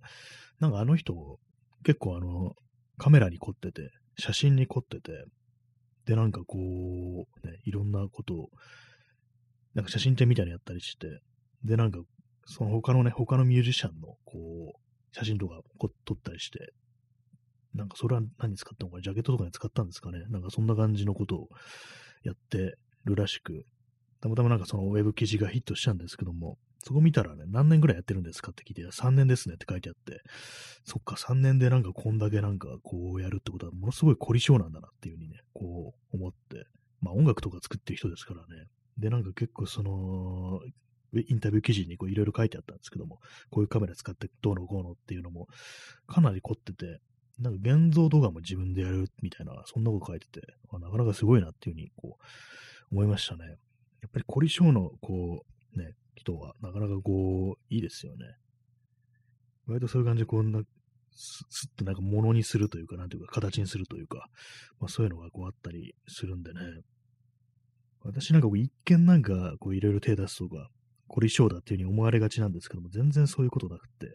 [0.61, 1.15] なんかあの人、
[1.85, 2.53] 結構あの、
[2.99, 5.25] カメラに凝ってて、写真に凝ってて、
[6.07, 8.49] で、なんかこう、ね、いろんなことを、
[9.75, 11.21] なんか写真展みたいにやったりして、
[11.65, 11.99] で、なんか、
[12.47, 15.61] その他のね、他のミュージシャンの、こう、写真とか
[16.05, 16.73] 撮ったりして、
[17.75, 20.25] なんかそれは何に使ったのか、ジャケットとかに使ったんですかね？
[20.29, 21.49] なんかそんな感じのことを
[22.23, 23.65] やってるらしく、
[24.25, 30.23] たまたまなんかそのウェブ記事がヒットしたんですけども、そこ見たらね、何年ぐらいやってるんですかって聞いて、3年ですねって書いてあって、
[30.87, 36.65] そっか、3年でなんかこんだけなんかこうやるってことは、ものすごい凝り性なんだなっていうふうにね、こう思って、
[37.03, 38.65] まあ音楽とか作ってる人ですからね。
[38.97, 40.61] で、なんか結構その、
[41.13, 45.49] インタビュー記事にこういろいろ書いてあったんですけども、こういうカメラ使ってどうのこうのっていうのも
[46.07, 47.01] かなり凝ってて、
[47.39, 50.41] なんか現像動画も自分でやるみたいな、そんなこと書いてて、
[50.73, 53.57] なかなかすごいなっていうふうにこう思いましたね。
[54.05, 58.27] やっぱり凝り性の、こう、ね、人は、なかなかこう、いいですよね。
[59.67, 60.61] 割とそういう感じで、こんな、
[61.11, 64.27] すっとなんか物にするというか、なんていうか、形にするというか、
[64.79, 66.61] まあそういうのがこうあったりするんでね。
[68.03, 70.69] 私なんかこう一見なんか、こういろいろ手出すとか、
[71.07, 74.15] 凝り性だっていう風に思われがちなんですけども、全然そういうことなくて、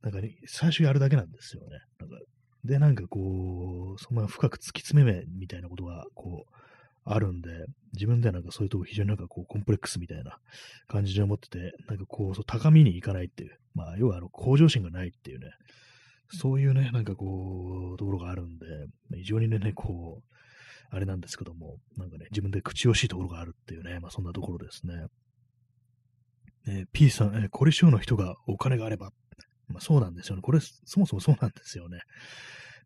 [0.00, 1.80] なんかね、最初やるだけなんですよね。
[1.98, 2.16] なんか
[2.64, 6.54] で、なんかこう、そんな深く突き詰めめみたいなことが、こう、
[7.04, 7.50] あるんで、
[7.94, 10.38] 自分ではなんかそういうとこ非常になんかこう、コンプレックスみたいな
[10.88, 15.50] 感じで思ってて、なんかこう、そう高みに行かないっていう、まあ、要はあの、向上心がないっていうね、
[16.30, 18.66] そういうね、なんかこう、ところがあるんで、
[19.16, 20.32] 非常にね、こう、
[20.94, 25.06] あれなんですけども、なんかね、自分で口惜しいところがあるっていうね、まあそんなところですね。
[26.66, 29.10] ね P さん、えこれ性の人がお金があれば、
[29.68, 30.42] まあそうなんですよね。
[30.42, 32.00] これ、そもそもそうなんですよね。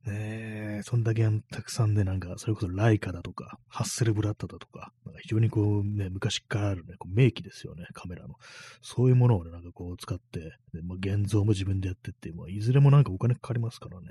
[0.05, 8.35] ねえ、そんだけたくさんで、なんか、それこそライカだとか、ハッセルブラッドだとか、なんか非常にこうね、昔からあるね、こう名機ですよね、カメラの。
[8.83, 10.41] そういうものをね、なんかこう使って、
[10.73, 14.07] でまあ、現像も自分でやってって、まあ、いずれもなんかお金かかりますからね。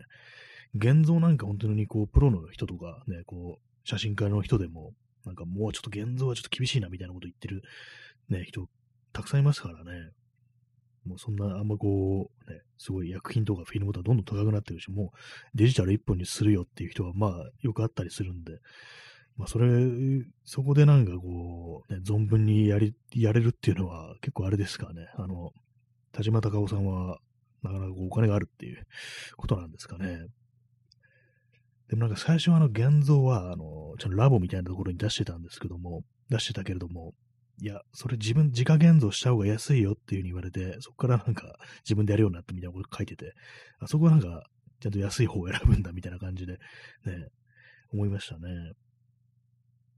[0.73, 4.93] 現像なんか本当にこう、プロの人とかね、こう、写真家の人でも、
[5.25, 7.63] なんかもうちょっと現像はちょっと厳しいなみたいなこと言ってる
[8.29, 8.67] ね、人、
[9.13, 10.11] たくさんいますからね。
[11.05, 15.17] もうそんな、あんまこう、ね、すごい薬品とかフィルムとかどんどん高くなってるし、もう
[15.53, 18.59] デジタル一本にするよっていう人は、まあ、よくあったりするんで、
[19.37, 19.67] まあ、それ、
[20.45, 25.07] そこでなんかこう、ね、存分にやり、やれるっていうのは結構あれですかね。
[25.15, 25.51] あの、
[26.11, 27.19] 田島隆夫さんは、
[27.61, 28.85] なかなかお金があるっていう
[29.35, 30.27] ことなんですかね。
[31.89, 37.13] でもなんか最初はあの現像は、あの、ちょっとラボみたいなところに出してたんですけども、出してたけれども、
[37.61, 43.33] いや、それ自分、自家現像した方が安いよっていう風に言われて、そこからなんか自分でやるようになったみたいなこと書いてて、
[43.79, 44.43] あそこはなんか、
[44.81, 46.59] ちゃんと安い方を選ぶんだみたいな感じで、ね、
[47.93, 48.73] 思いましたね。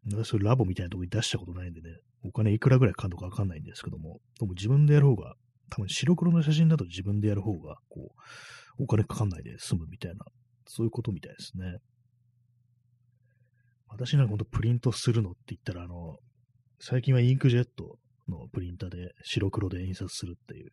[0.06, 1.90] 私、そういうラボみたいなとこに出したことないんでね、
[2.24, 5.34] お金いくらぐらいかかるのかわかんないんですけども、でも自分でやる方が、
[5.70, 8.12] 多分白黒の写真だと自分でやる方が、こ
[8.80, 10.26] う、お金かかんないで済むみたいな、
[10.68, 11.78] そういうことみたいですね。
[13.90, 16.18] 私なんかほんとプリントするのって言ったら、あの、
[16.80, 17.98] 最近はインクジェット
[18.30, 20.72] のプリンターで白黒で印刷するっていう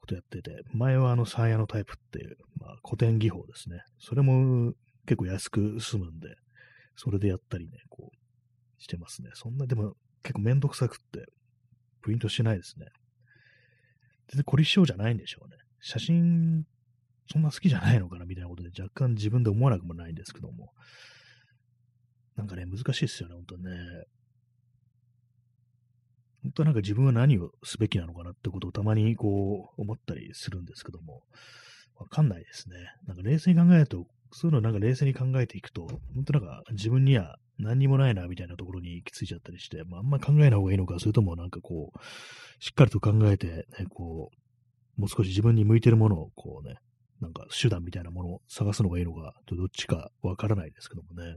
[0.00, 3.80] ことやってて、前はあのサーヤのタイプっていう、まあ、古典技法ですね。
[3.98, 4.72] それも
[5.06, 6.28] 結構安く済むんで、
[6.96, 9.30] それでやったりね、こう、してますね。
[9.34, 11.26] そんな、でも結構めんどくさくって、
[12.02, 12.86] プリントしないですね。
[14.28, 15.56] 全然凝り性じゃないんでしょうね。
[15.80, 16.64] 写真、
[17.30, 20.70] そんな好きじゃないのかなみたいなことで若干自分で思わなくもないんですけども。
[22.36, 23.70] なんかね、難しいですよね、本当ね。
[26.44, 31.22] 本当はなんか自分は何をすべきなのかなってことをたまにこう思ったりするんですけども、
[31.96, 32.76] わかんないですね。
[33.06, 41.98] なんか冷静に考えると、そういうのをなんか冷静に考えていくと、本当なんか自分には何にもないなみたいなところに行き着いちゃったりして、まあ、あんま考えない方がいいのか、それともなんかこう、
[42.62, 44.30] しっかりと考えて、ね、こ
[44.96, 46.76] う、もう少し自分に向いてるものをこうね、
[47.20, 51.36] なんか手段みたいなものを探すのがいいのか、どっちかわからないですけどもね。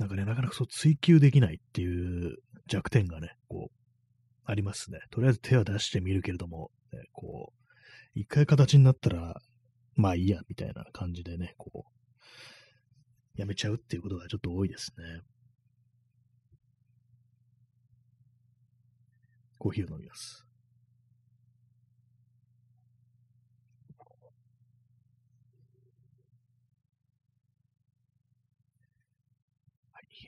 [0.00, 3.74] なんかね、なかなかそう追求できないっていう弱点がね、こう、
[4.46, 4.98] ありますね。
[5.10, 9.34] とりあえず手は出してみるけれども、ね、こう、一回形になったら、
[9.96, 11.84] まあいいや、みたいな感じでね、こ
[13.36, 15.20] う、やめちゃうっていうことがちょっと多いですね。
[19.58, 20.46] コーヒーを飲みます。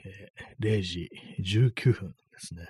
[0.04, 1.10] えー、0時
[1.40, 2.68] 19分ですね。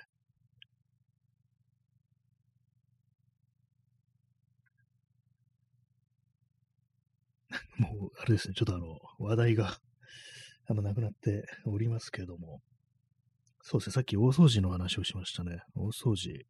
[7.77, 9.79] もう、あれですね、ちょっとあの、話題が
[10.67, 12.61] あんまなくなっておりますけれども、
[13.61, 15.61] そうですね、さっき大掃除の話をしましたね。
[15.73, 16.45] 大掃除。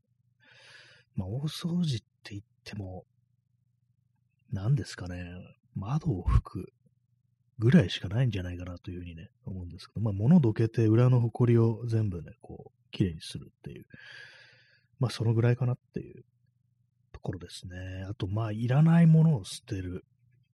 [1.15, 3.05] まあ、大掃除って言っても、
[4.51, 5.31] 何ですかね、
[5.75, 6.73] 窓を拭く
[7.59, 13.85] ぐらいしかないんじゃないかなというふうにね、思うんですけど、まあ、物どけて裏の埃を全部ね、こう、きれいにするっていう、
[14.99, 16.23] まあ、そのぐらいかなっていう
[17.11, 18.05] ところですね。
[18.09, 20.05] あと、まあ、いらないものを捨てる。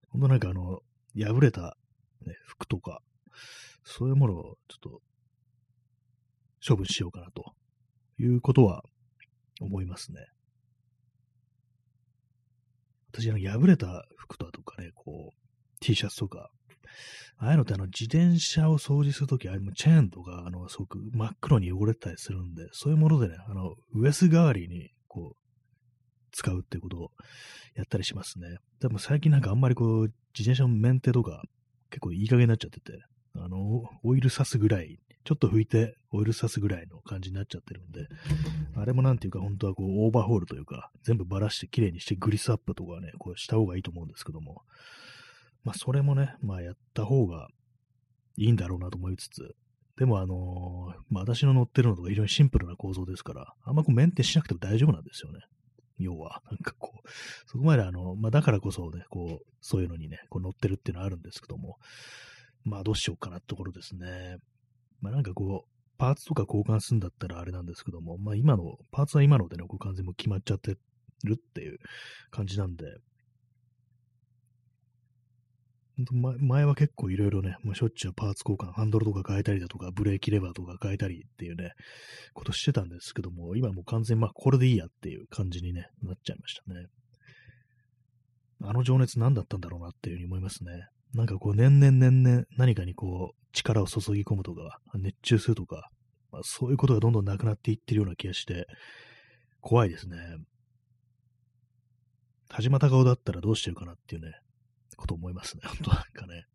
[0.10, 0.80] ほんとなんかあの、
[1.16, 1.78] 破れた、
[2.26, 3.02] ね、服とか、
[3.84, 5.02] そういうものをちょっと、
[6.68, 7.54] 処分しようかなと
[8.20, 8.84] いうことは
[9.62, 10.26] 思いますね。
[13.12, 16.52] 私、破れた服だとかね、こう、T シャツとか、
[17.38, 25.40] ああいうのってあの自転車を掃除するとき、あれもチェーンとか、あの、すごく真っ黒に汚れたりするんで、そういうものでね、あの、ウエス代わりに、こう、
[26.32, 27.12] 使うっていうことを
[27.76, 28.58] やったりしますね。
[28.80, 31.42] でも最近なんかあんまりこう、自転車のメンテとか、
[31.90, 33.04] 結構いい加減になっちゃってて、
[33.36, 38.08] あの、オイルさすぐらい、ちょっと拭いてオイルさすぐらいの感じになっちゃってるんで、
[38.76, 44.64] あれもなんていうか本当はこうオーバーホールというか、全部ばらして綺麗にしてグリスアップとかね、こうした方がいいと思うんですけども、
[45.64, 47.48] まあ、それもね、まあ、やった方が
[48.38, 49.56] いいんだろうなと思いつつ、
[49.98, 55.42] でも、あのーまあ、私の乗ってるのとか非常にシンプルな構造ですから、あんまこうメンテしなくても大丈夫なんですよね。
[55.98, 57.10] 要は、なんかこう、
[57.46, 61.78] そこまであの、まあ、だからこそね、こう、そういうのにね、こう乗ってるっていうのはあるんですけども、
[62.64, 64.38] まあ、どうしようかなってところですね。
[65.02, 70.78] まあ、なんかこう、パーツとか交換するんだったらあれなんですけども、まあ、今の、パーツは今のでね、こう完全にもう決まっちゃって
[71.26, 71.80] るっていう
[72.32, 72.86] 感じなんで、
[76.12, 81.72] 前前は結構いろいろね、もうしょっちゅうパーツ交換、ハンドルとか変えたりだとか、ブレーキレバーとか変えたりっていうね、
[82.34, 86.86] ことしてたんですけども、今もう完全にまあこれでいいやっていう感じにね、なっちゃいましたね。
[88.62, 90.88] あの情熱何だったんだろうなっていうふうに思いますね。
[91.14, 95.90] なんかこう年々年々何かにこう力を注ぎ込むとか、熱中するとか、
[96.32, 98.68] まあ、そういうことがどんどんなくなっていってるような気がして、
[99.62, 100.18] 怖いですね。
[102.50, 104.32] 田島隆夫だったらどうしてるかなっていうね、
[105.00, 105.62] こと思いますね。
[105.68, 106.46] 本当なんかね。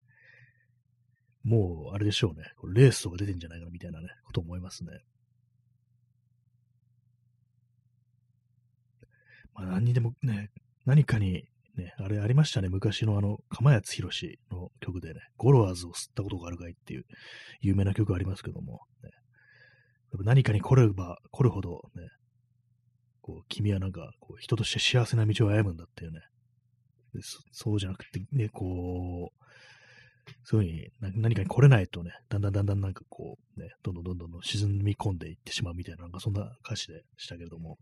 [1.43, 2.45] もう、あれでしょうね。
[2.73, 5.01] レースとか出てんじゃないかなみたいなね、こと思いますね。
[9.55, 10.51] まあ何にでもね、
[10.85, 12.69] 何かにね、あれありましたね。
[12.69, 17.05] 昔のあの、釜谷博士の曲でね、ゴロワーズを吸ったことがあるかいっていう
[17.61, 19.11] 有名な曲ありますけども、ね、
[20.25, 22.09] 何かに来れば来るほどね、
[23.21, 26.21] こう、君はなんか、こう人として幸せな道を歩むんだっていうね、
[27.53, 29.45] そうじゃなくて、ね、こう、
[30.45, 37.79] そういうふうに何かに来れないとね、だんだんだんだんなんかこう、ね、どんどんどんどん沈み込んでいってしまうみたいな、なんかそんな歌詞でしたけれども、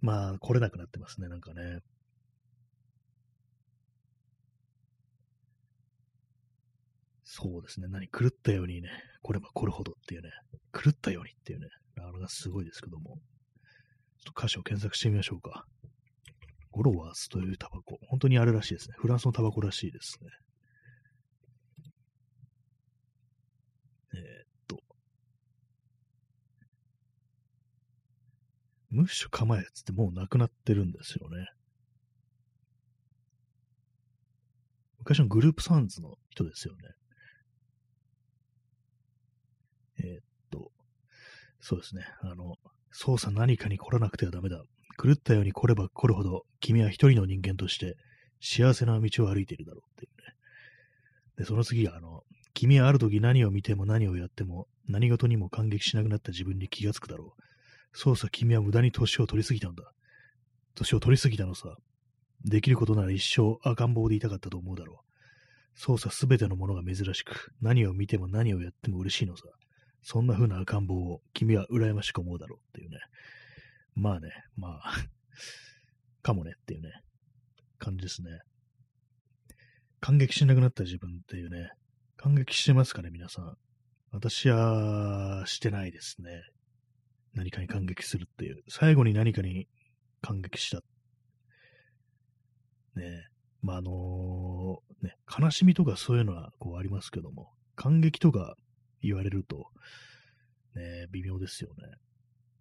[0.00, 1.78] まあ、来れなくなってますね、なんかね。
[7.24, 8.90] そうですね、何、狂ったようにね、
[9.22, 10.30] 来れば来るほどっていうね、
[10.72, 11.66] 狂ったようにっていうね、
[11.96, 13.16] あれがすごいですけども、
[14.18, 15.64] ちょっと歌詞を検索してみましょうか。
[16.74, 17.98] ゴロワースというタバコ。
[18.08, 18.96] 本当にあれらしいですね。
[18.98, 20.28] フランスのタバコらしいですね。
[24.12, 24.82] えー、っと。
[28.90, 31.46] ムッシュ構えつってもうなくなってるんですよね。
[34.98, 36.80] 昔のグループサンズの人ですよね。
[39.98, 40.72] えー、っと、
[41.60, 42.04] そうですね。
[42.22, 42.56] あの、
[42.90, 44.60] 操作何かに来らなくてはダメだ。
[44.96, 47.96] 狂ったように来れば来るほど、君は一人の人間として
[48.40, 50.34] 幸せな道を歩いているだろうっていうね。
[51.38, 52.22] で、その次が、あの、
[52.52, 57.42] 君はある時何を見ても何をやっても何事にも感激しなくなった自分に気がつくだろう。
[57.92, 59.84] そうさ、君は無駄に年を取りすぎたんだ。
[60.74, 61.76] 年を取りすぎたのさ。
[62.44, 65.04] できることなら一生赤ん坊でいたかったと思うだろう。
[65.76, 69.44] そうさ、すべてのものが珍しく、何を見ても何をやっても嬉しいのさ。
[70.02, 72.98] そんな風な赤ん坊を君は羨ましく思うだろうっていうね。
[73.94, 74.94] まあね、まあ
[76.22, 76.92] かもねっていうね、
[77.78, 78.40] 感じですね。
[80.00, 81.70] 感激しなくなった自分っていうね、
[82.16, 83.56] 感激してますかね、皆さん。
[84.10, 86.42] 私はしてないですね。
[87.34, 88.62] 何かに感激するっていう。
[88.68, 89.68] 最後に何かに
[90.20, 90.82] 感激した。
[92.94, 93.26] ね
[93.60, 98.56] まあ、あのー、ね、悲しみとかそういうのはこうありますけども、感激とか
[99.02, 99.70] 言われると、
[100.76, 101.96] ね、微妙ですよね。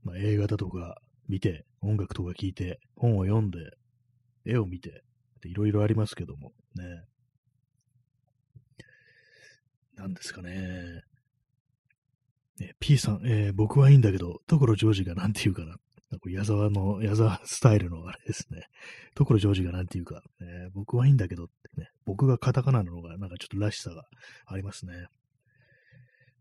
[0.04, 0.98] まあ、映画だとか、
[1.28, 3.60] 見て、音楽とか聴いて、本を読んで、
[4.46, 5.04] 絵を見て、
[5.46, 7.04] いろいろありますけども、ね。
[9.96, 11.04] なんですかね。
[12.60, 15.78] ね P さん、えー、僕はいいんだけど、所ジョージがなんて言うかな。
[16.20, 18.68] これ矢沢の、矢沢スタイルのあれですね。
[19.16, 24.04] 所ジョージがなんて言うか、えー、僕はいいんだけどってね、僕がカタカナなのがなんかちょっとらしさが
[24.46, 25.08] ありますね。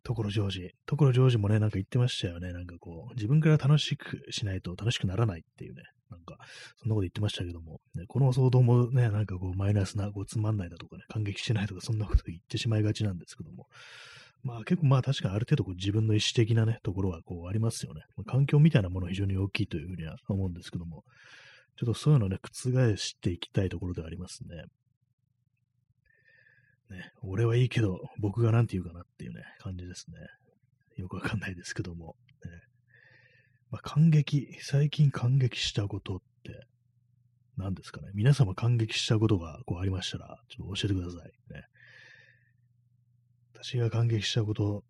[0.05, 0.71] 所ジョージ。
[0.87, 2.53] 所ジョージもね、なんか言ってましたよね。
[2.53, 5.83] なんかこう、自分から楽しくしないと楽しくならないっていうね。
[6.11, 6.37] なんか、
[6.79, 13.67] そんなこと言ってましたけども、ね、この騒動もね、なんかこう、マイナスな、こう、つまんないだとかね、感激しないとか、そんなこと言ってしまいがちなんですけども。
[14.45, 18.03] まあ結構まあ確かにある程度こう自分の意思的なね、ところはこうありますよね。
[18.17, 21.05] まあ、環境みたいなものは非常に大きいというふうには思うんですけども、
[21.77, 24.65] ちょっとそういうのをね、覆していきたいところではありますね。
[26.93, 30.19] ね、俺はいいけど、僕が何て言うかなっていうね、感じですね。
[30.97, 32.17] よくわかんないですけども。
[32.45, 32.51] ね
[33.71, 36.67] まあ、感激、最近感激したことって
[37.57, 38.09] 何ですかね。
[38.15, 41.33] 皆様感激したことがこうありましたら、ちょっと教えてください。
[41.53, 41.65] ね、
[43.55, 44.85] 私が感激したこと、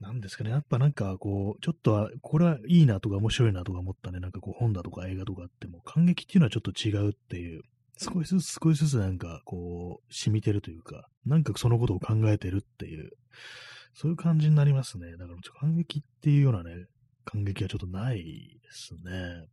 [0.00, 0.50] 何ですかね。
[0.50, 7.62] やっぱなんかこう、ちょっとこれはいいなとか面白いなとか思ったね、なんかこう本だとか映画とかあっても、感激っていうのはちょっと違うっていう、
[7.98, 13.10] 少しずつ少しずつなんかこう、染みてるというか、なんかそのことを考えてるっていう、
[13.94, 15.12] そういう感じになりますね。
[15.12, 16.86] だからちょっと感激っていうようなね、
[17.24, 19.46] 感激はちょっとないですね。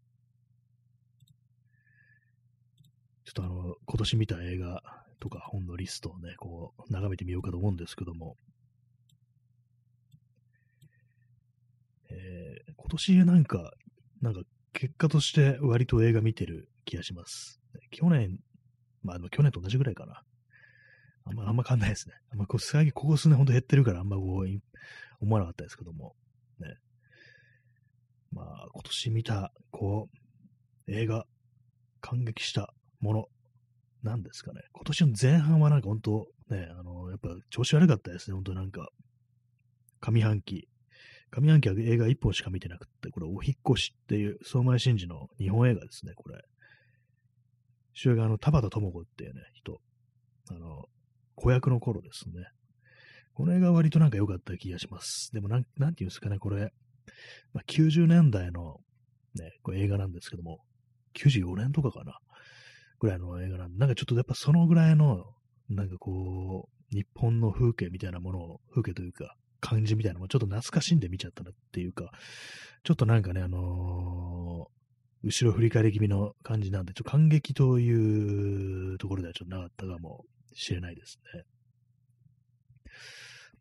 [3.26, 4.82] ちょっとあの、今年見た映画、
[5.20, 8.38] とか本のリストをね、こう、眺めてみようかと思うんですけども、
[12.10, 13.72] えー、今年なんか、
[14.22, 14.42] なんか
[14.74, 17.59] 結果として割と映画見てる気がします。
[17.92, 18.40] 去年、
[19.04, 20.24] まあでも去年と同じぐらいかな。
[21.26, 22.16] あんま、あんま変わんないですね。
[22.32, 24.60] あんまこう、最近ここ数年ほんと減ってるからあんまこう、
[25.22, 26.16] 思わなかったですけども、
[26.60, 26.76] ね。
[28.32, 30.10] まあ、今年見た、こ
[30.88, 31.26] う、映画、
[32.02, 33.26] 感激したもの、
[34.02, 34.62] なんですかね。
[34.72, 38.36] 今年の前半はなんか本当、ね、あの、やっぱ調子悪かったですね。
[38.36, 38.90] 本当なんか、
[40.00, 40.68] 上半期。
[41.32, 46.42] 上半期は映画一本しか見てなくて、これ、お引越しっていう、相馬真司の日本映画ですね、これ。
[48.02, 49.82] 主演があの、田畑智子っていうね、人。
[50.50, 50.86] あの、
[51.36, 52.46] 子役の頃ですね。
[53.34, 55.32] この映画は割となんか良かった気がします。
[55.34, 56.72] でもなん、なんていうんですかね、これ、
[57.54, 58.78] まあ、90年代の
[59.36, 60.60] ね、これ映画なんですけども、
[61.18, 62.18] 94年とかかな、
[63.00, 65.26] ぐらいの映画なんで、なんかちょっとやっぱそのぐらいの、
[65.68, 72.12] なんかこう、日本の風景みたいなものを、風景というか、感じみたいなのもちょっと懐かしんで見ちゃったなっていうか、
[72.84, 74.79] ちょっとなんかね、あのー、
[75.22, 81.44] 後ろ振り返り気味の感じなんで、ちょっと感激というところではちょっとなかったかもしれないですね。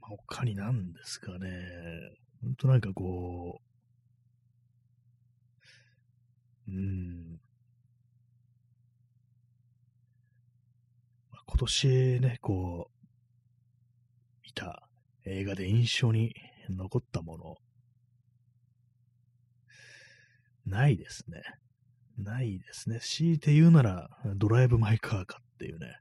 [0.00, 1.48] まあ、他に何ですかね。
[2.42, 3.61] ほんとなんかこ
[6.68, 7.40] う、うん。
[11.32, 13.09] まあ、今年ね、こう、
[14.44, 14.88] 見た
[15.24, 16.34] 映画で印象に
[16.70, 17.56] 残ったもの、
[20.68, 21.42] ないですね。
[22.18, 23.00] ないですね。
[23.00, 25.96] 強いて言うなら、ドライブ・マイ・カーかっていうね、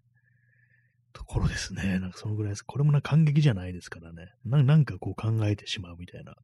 [1.13, 1.99] ところですね。
[1.99, 2.63] なんかそのぐらいです。
[2.63, 4.27] これもな感激じゃないですからね。
[4.45, 6.37] ななんかこう考えてしまうみたいな、ね。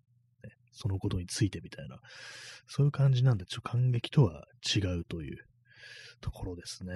[0.71, 1.97] そのことについてみたいな。
[2.67, 4.45] そういう感じなんで、ちょっと感激とは
[4.76, 5.38] 違うという
[6.21, 6.93] ところですね。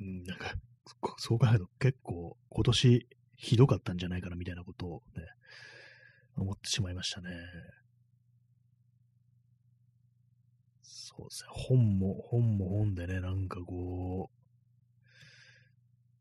[0.00, 0.54] うん、なんか、
[1.16, 5.24] そう考えると結構今年ひどかったんじゃないかなみたいなことをね、
[6.36, 7.30] 思ってしまいましたね。
[10.82, 11.48] そうですね。
[11.50, 14.44] 本も、本も本でね、なんかこう、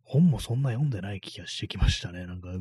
[0.03, 2.25] 本もそんな読んでない気がしてきましたね。
[2.27, 2.59] なんか、ね、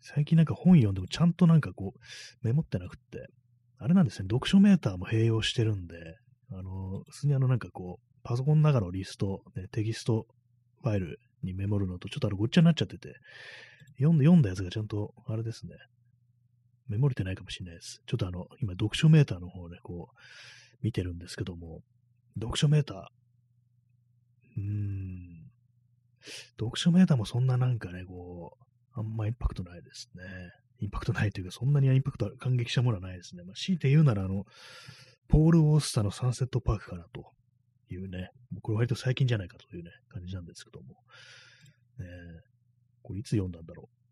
[0.00, 3.28] 最近なんか本読んでもちゃんとなんかこう、メモってなくって、
[3.78, 5.96] あれなんですね、読書メーターも併用してるんで、
[6.50, 10.26] あの、普通にあのなんかこう、パソコンの中のリスト、ね、テキスト
[10.82, 13.14] ファイルにメモるのとちょっとあのごっちゃになっちゃってて、
[13.98, 15.74] 読んで読んだやつがちゃんと、あれですね、
[16.88, 18.02] メモれてないかもしれないです。
[18.06, 20.16] ちょっとあの、今、読書メーターの方をね、こう、
[20.82, 21.80] 見てるんですけども、
[22.38, 22.96] 読書メーター、
[24.56, 25.50] うーん、
[26.58, 28.64] 読書メーターもそんななんかね、こう、
[28.94, 30.22] あんまインパクトないですね。
[30.80, 33.44] インパクトないというか、そんなにインパクト、感激したものはないですね。
[33.44, 34.44] まあ、強いて言うなら、あの、
[35.28, 37.30] ポール・オースターのサンセットパークかなと
[37.92, 40.88] いうね、もうこれ割と最近じゃないかというね、感じなんですけども。
[41.98, 42.06] ね、
[43.02, 44.02] これいつ読んだんだろう。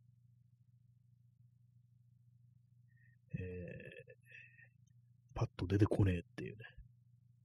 [3.38, 4.14] えー、
[5.34, 6.64] パッと出てこねえっていうね。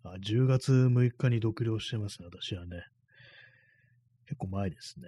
[0.03, 2.83] あ、10月6日に読了してますね、私はね。
[4.25, 5.07] 結構前ですね。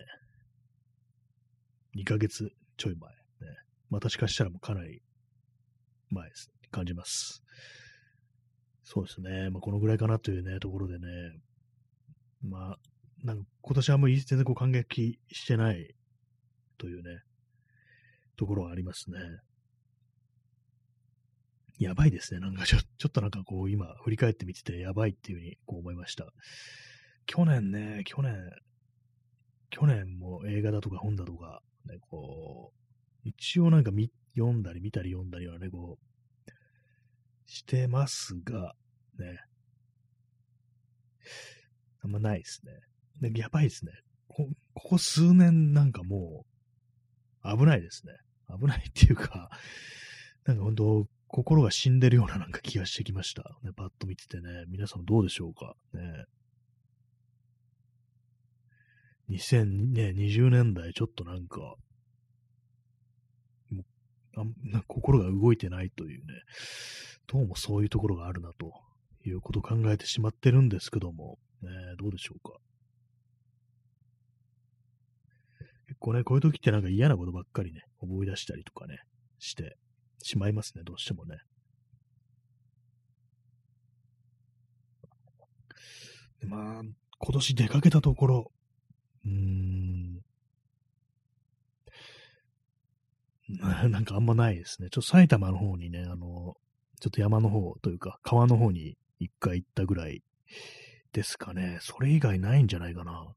[1.96, 3.10] 2ヶ月ちょい前。
[3.10, 3.18] ね。
[3.90, 5.02] 私からしたらもうかなり
[6.10, 6.52] 前です。
[6.72, 7.42] 感じます。
[8.90, 9.50] そうですね。
[9.50, 11.08] まあ、このぐらいかなというね、ところでね。
[12.42, 12.80] まあ、
[13.22, 15.94] なんか今年はもう全然こう感激してない
[16.78, 17.20] というね、
[18.38, 19.20] ところはありますね。
[21.80, 22.40] やばいですね。
[22.40, 26.26] なんかちょちょっとなんかこう今振り返ってみててやばいっていうふうにこう思いました。
[27.26, 28.38] 去年ね、去年、
[29.70, 32.72] 去年も映画だとか本だとか、ね、こ
[33.26, 36.07] う、一応なんか見読んだり見たり読んだりはね、こう、
[37.48, 38.74] してますが、
[39.18, 39.40] ね。
[42.04, 43.30] あんまないですね。
[43.32, 43.92] で、やばいですね。
[44.28, 46.46] こここ数年なんかも
[47.44, 48.14] う、危ないですね。
[48.60, 49.50] 危ないっていうか、
[50.46, 53.44] なんか本当心が死んでるようななんか気がしてきました。
[53.64, 55.76] ね、パッと見ててね、皆さんどうでしょうか。
[55.94, 56.26] ね。
[59.30, 61.60] 2020年代ちょっとなんか、
[63.70, 63.84] もう
[64.38, 66.34] あな心が動いてないというね、
[67.28, 68.72] どうもそういうところがあるなと
[69.26, 71.70] いうことを考えてしまってるんですけども、ね、
[72.00, 72.58] どうでしょうか。
[75.88, 78.98] 結構ね、こういう時ってなんか嫌なことばっかりね、思い出したりとかね、
[79.40, 79.78] して
[80.24, 81.38] しまいますね、どうしてもね。
[86.46, 88.52] まあ、今年出かけたところ、
[89.26, 90.22] うーん、
[93.92, 94.90] なんかあんまないですね。
[94.90, 96.56] ちょっと埼玉の方にね、あの、
[97.00, 100.24] ちょっと山の方というか、川の方に一回行ったぐらい
[101.14, 101.80] ですかね。
[101.82, 103.28] それ以外ないんじゃないかな。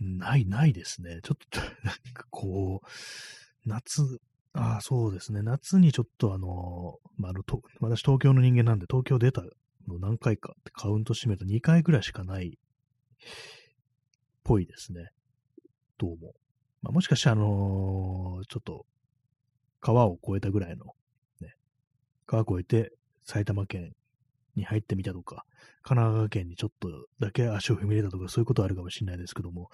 [0.00, 1.20] ない、ないですね。
[1.22, 4.20] ちょっと、 なんかこう、夏、
[4.52, 5.42] ああ、そうですね。
[5.42, 9.42] 夏にちょっとあの、まあ、あのと、私東京の人間なんで、東京出た
[9.86, 12.58] の何回かってカウントしてみると2回ぐらいしかない
[14.48, 15.10] ぽいですね。
[15.98, 16.32] どうも。
[16.80, 18.86] まあ、もしかしてあのー、ちょっと、
[19.88, 20.84] 川を越えたぐらいの、
[21.40, 21.54] ね、
[22.26, 22.92] 川越えて
[23.24, 23.94] 埼玉県
[24.54, 25.46] に入ってみたとか、
[25.82, 26.88] 神奈川県にちょっと
[27.20, 29.70] だけ足を踏み入れたとか、そういうことあるかもしれないですけども、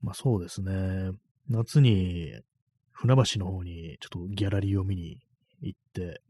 [0.00, 1.10] まあそうですね、
[1.48, 2.40] 夏に
[2.92, 5.18] 船橋の方にちょっとギャラリーを見に
[5.60, 6.22] 行って、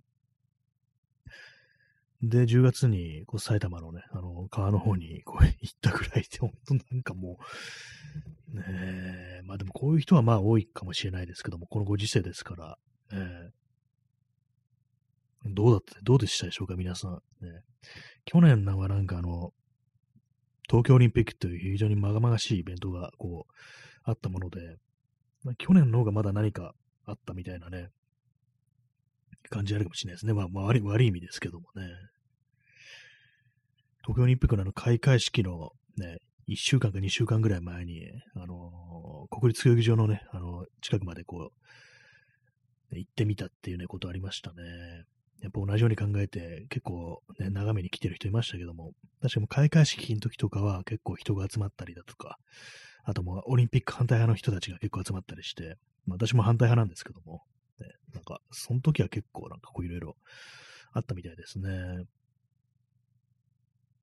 [2.22, 7.44] で、10月にこう埼玉のね、あの、川の方にこう行ったぐらいで、本当なんかもう、
[8.52, 12.78] ねえ、まあでもこういう人はまあ多いかもしれないですけども、このご時世ですから、
[13.12, 13.50] えー、
[15.54, 17.12] どうだった、どうでしたでしょうか、皆さん。
[17.12, 17.20] ね、
[18.24, 19.52] 去年のはなんかあの、
[20.68, 23.52] 東京オリンピックという非常にまがまがしいイベントがこう、
[24.04, 24.76] あったもので、
[25.42, 26.74] まあ、去年の方がまだ何か
[27.06, 27.88] あったみたいなね、
[29.48, 30.32] 感じあるかもしれないですね。
[30.32, 31.88] まあ、まあ、悪い、悪い意味ですけどもね。
[34.02, 44.62] 東京オリンピックのあの開会式のね、1週間か2週間ぐらい前に、あのー、国立競技場のね、あのー、近くまでこう、行ってみたっていうね、ことありましたね。
[45.42, 52.36] やっぱ同じように考えて、結構ね、眺めに来てる人いましたけども、確かに開会式の時とかは結構人が集まったりだとか、
[53.04, 55.76] あともうオリンピック反対派の人たちが結構集まったりして、
[56.06, 57.42] まあ、私も反対派なんですけども、
[57.80, 60.16] ね、なんか、その時は結構なんかこういろいろ
[60.92, 61.68] あったみたいですね。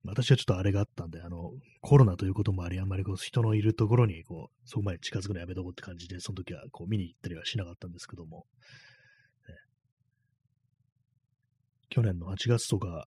[0.08, 8.46] 私はちょっとあれがあったんで、あの、コロナということもあり、あんまりこう人のいるところに、こう、そこまで近づくのやめとこうって感じで、その時はこう見に行ったりはしなかったんですけども、
[11.90, 13.06] 去年の8月とか、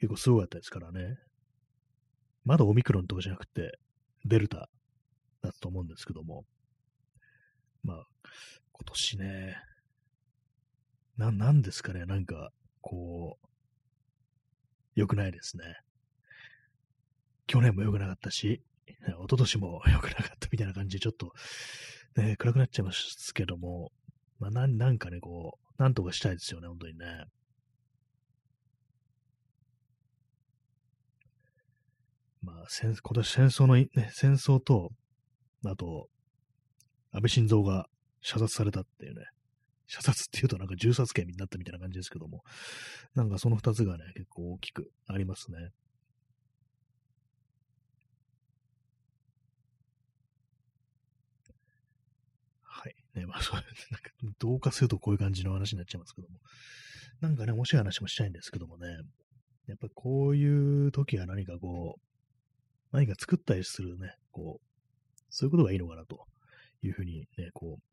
[0.00, 1.18] 結構すごかったですからね。
[2.44, 3.78] まだオミクロンとかじゃなくて、
[4.24, 4.68] デルタ
[5.42, 6.44] だったと思うんですけども。
[7.82, 8.06] まあ、
[8.72, 9.56] 今年ね、
[11.16, 13.47] な、なんですかね、なんか、こう、
[14.98, 15.62] 良くないですね。
[17.46, 18.64] 去年も良くなかったし、
[19.06, 21.32] 一昨年も良くなかったみたいな感じで、ちょっと、
[22.16, 23.92] ね、暗くなっちゃいますけども、
[24.40, 27.24] まあ、ななんかね、こう、なんとかしたいですよね、本当にね。
[32.42, 34.90] まあ、戦今年戦争の、ね、戦争と、
[35.64, 36.08] あと、
[37.12, 37.86] 安倍晋三が
[38.20, 39.26] 射殺されたっていうね、
[39.88, 42.44] 射殺っていうとなんか銃殺刑になったみたいな感じですけども、
[43.14, 45.70] なんかその二つがね、結構大きくありますね。
[52.62, 52.94] はい。
[53.14, 53.60] ね、まあそう、
[53.90, 56.38] なんか、同化するとこういう感じの話になっちゃいますけども。
[57.20, 58.86] なんかね、面白い話もしたいんですけどもね。
[59.66, 62.00] やっぱこういう時は何かこう、
[62.92, 64.66] 何か作ったりするね、こう、
[65.30, 66.26] そういうことがいいのかなと
[66.82, 67.87] いうふうにね、こう、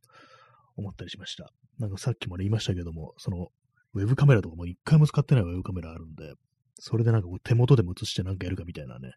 [0.75, 1.51] 思ったりしました。
[1.79, 3.47] なんかさっきもね、言いましたけども、その、
[3.93, 6.33] ウェブカメラとかも一回も使ってないウェブカメラあるんで、
[6.79, 9.13] それでなんかこう手元でも映してなんかやるかみたいなね、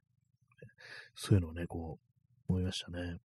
[1.15, 1.99] そういうのをね、こ
[2.49, 3.17] う、思いましたね。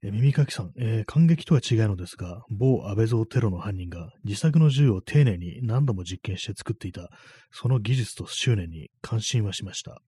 [0.00, 7.10] え耳かきさん、えー、感激とは違うのですが、某安倍蔵テロの犯人が自作の銃を丁寧に何度も実験して作っていた、
[7.50, 10.00] その技術と執念に感心はしました。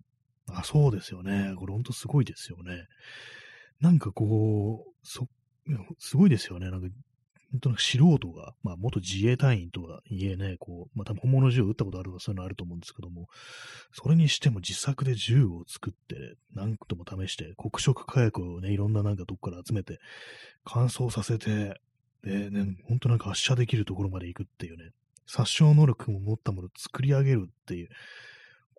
[0.48, 1.54] あ、そうですよね。
[1.56, 2.86] これほんとすごいですよね。
[3.80, 5.26] なんかこう、そ、
[5.98, 6.70] すごいですよね。
[6.70, 6.88] なんか、
[7.52, 13.26] 本当に素人が、まあ、元自衛隊員とはいえね、こう、まあ、多分本物銃を撃ったことあるとかそういうのあると思うんですけども、
[13.92, 19.98] それにしても自作で銃を作って、何個とも試して、黒色火薬をね、いろんななんかどっから集めて、
[20.64, 21.80] 乾燥させて、
[22.22, 24.90] で、ね、本当なんか発射できるところまで行くっていうね、
[25.26, 27.88] 殺傷能力も持ったものを作り上げるっていう、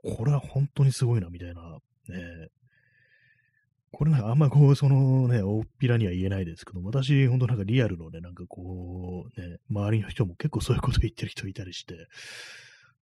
[0.04, 2.48] これは本当にすごいな、みたいな、ね。
[3.92, 12.08] これなんかあんまこう、そのね、大っぴらには言えないですけど、私、本当なんかリアルのね、なんかこう、ね、周りの人も結構そういうこと言ってる人いたりして、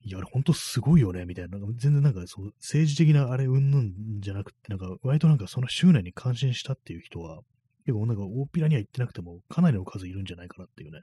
[0.02, 1.60] いや、あれ本当すごいよね、みたいな。
[1.60, 7.42] なんか全然なんかそう、政治的なあれうんぬんじゃなくて、なんか割となんかその執念に感心したっていう人は、
[7.86, 11.02] 結構なんか大っぴらには言ってなくても、かなりの数いるんじゃないかなっていうね。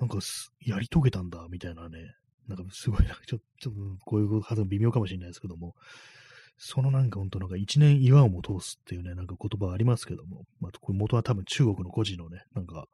[0.00, 0.18] なんか、
[0.64, 1.98] やり遂げたんだ、みたいなね、
[2.48, 3.70] なんかすごい、なんかちょっと、
[4.04, 5.74] こういう発音微妙かもしれないですけども、
[6.56, 12.86] そのなんか本当なんか一年岩をも通すっていうね、なんか言葉ありますけども、まあ、これ元は多分中国の古事のね、なんか、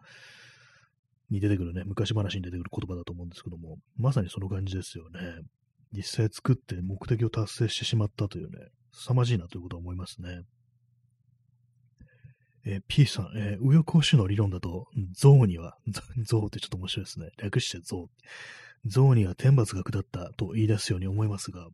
[1.31, 5.21] に出てくるね、昔話に出てくる言葉だと思うんですけども、まさにその感じですよね。
[5.93, 10.43] 実際作って目的を達成してしまったというね、凄まじいなということは思いますね。
[12.65, 15.77] えー P さん、えー、右翼保守の理論だと、象には、
[16.25, 17.31] 象ってちょっと面白いですね。
[17.39, 18.09] 略して象。
[18.85, 21.69] 象には天罰が下ったと言い出すように思いますが、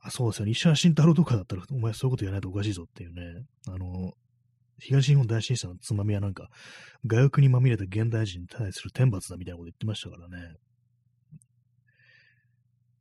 [0.00, 0.52] あそうですよね。
[0.52, 3.44] 石原慎太郎とかだったら、お前そういうこと言わないとおかしいぞっていうね。
[3.66, 4.12] あの、
[4.78, 6.48] 東日本大震災のつまみはなんか、
[7.04, 10.54] 外欲にまみれた現代人に対する天罰だみたいなこと言ってましたからね。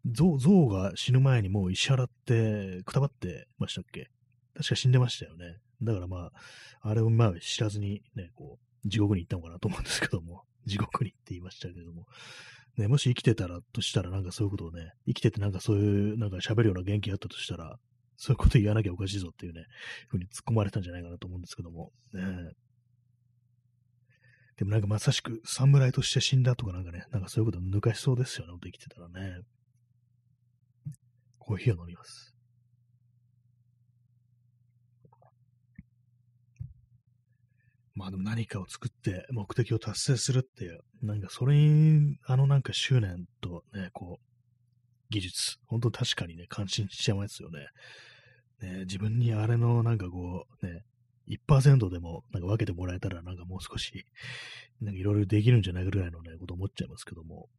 [0.05, 4.09] 象、象が死ぬ前にもう石原ってくたばってましたっけ？
[4.55, 5.57] 確か死んでましたよね。
[5.83, 6.31] だからま
[6.81, 12.05] あ、あれをまあ知らずにね、こう、地獄に行ったのかなと思うんですけども、地獄にって言いましたけれども、
[12.77, 17.77] ね、もし生きてたらとしたらなんかそういうことをね、生きててなんかそういうなんか喋るような元気があったとしたら、
[18.17, 19.65] そういうこと言わなきゃおかしいぞっていうね、
[20.07, 22.21] ふうに突っ込まれたんじゃないかなと思うんですけども、ね。
[24.57, 29.41] でもなんかまさしく侍として死んだとかなんかね、なんかそういうこと抜かしそうですよね、生きてたらね。
[31.39, 32.36] コーヒーを飲みます。
[37.97, 44.25] まあでも何かを作って目的を達成するっていう、なんかそれに、あのなんか執念とね、こう、
[45.09, 47.65] 技術、本当確かにね、感心しちゃいますよね。
[48.61, 50.83] ね自分にあれのなんかこう、ね、
[51.27, 54.05] 1%でもなんか分けてもらえたらなんかもう少し、
[54.79, 57.49] なんかいろいろできるんじゃないぐらいのね、こと思っちゃいますけども。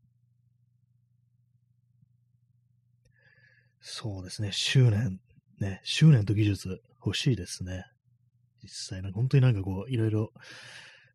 [3.81, 5.19] そうですね、執念、
[5.59, 7.83] ね、執念と技術欲しいですね。
[8.63, 10.31] 実際なんか本当になんかこう、いろいろ、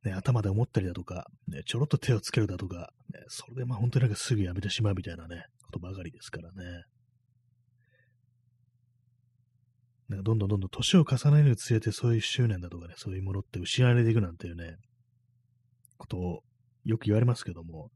[0.04, 6.84] ね、頭で思ったりだとか、ね、ちょろっと手をつけるだとか、ね、それでまあ本当になんかすぐやめてしまうみたいなね、ことばかりですからね。
[10.10, 14.76] なんかどんどんどんどん年を重ねるにつれてそういう執念だとかね、そういうものって失われていくなんていうね、
[15.98, 16.42] ことを
[16.84, 17.90] よく言われますけども、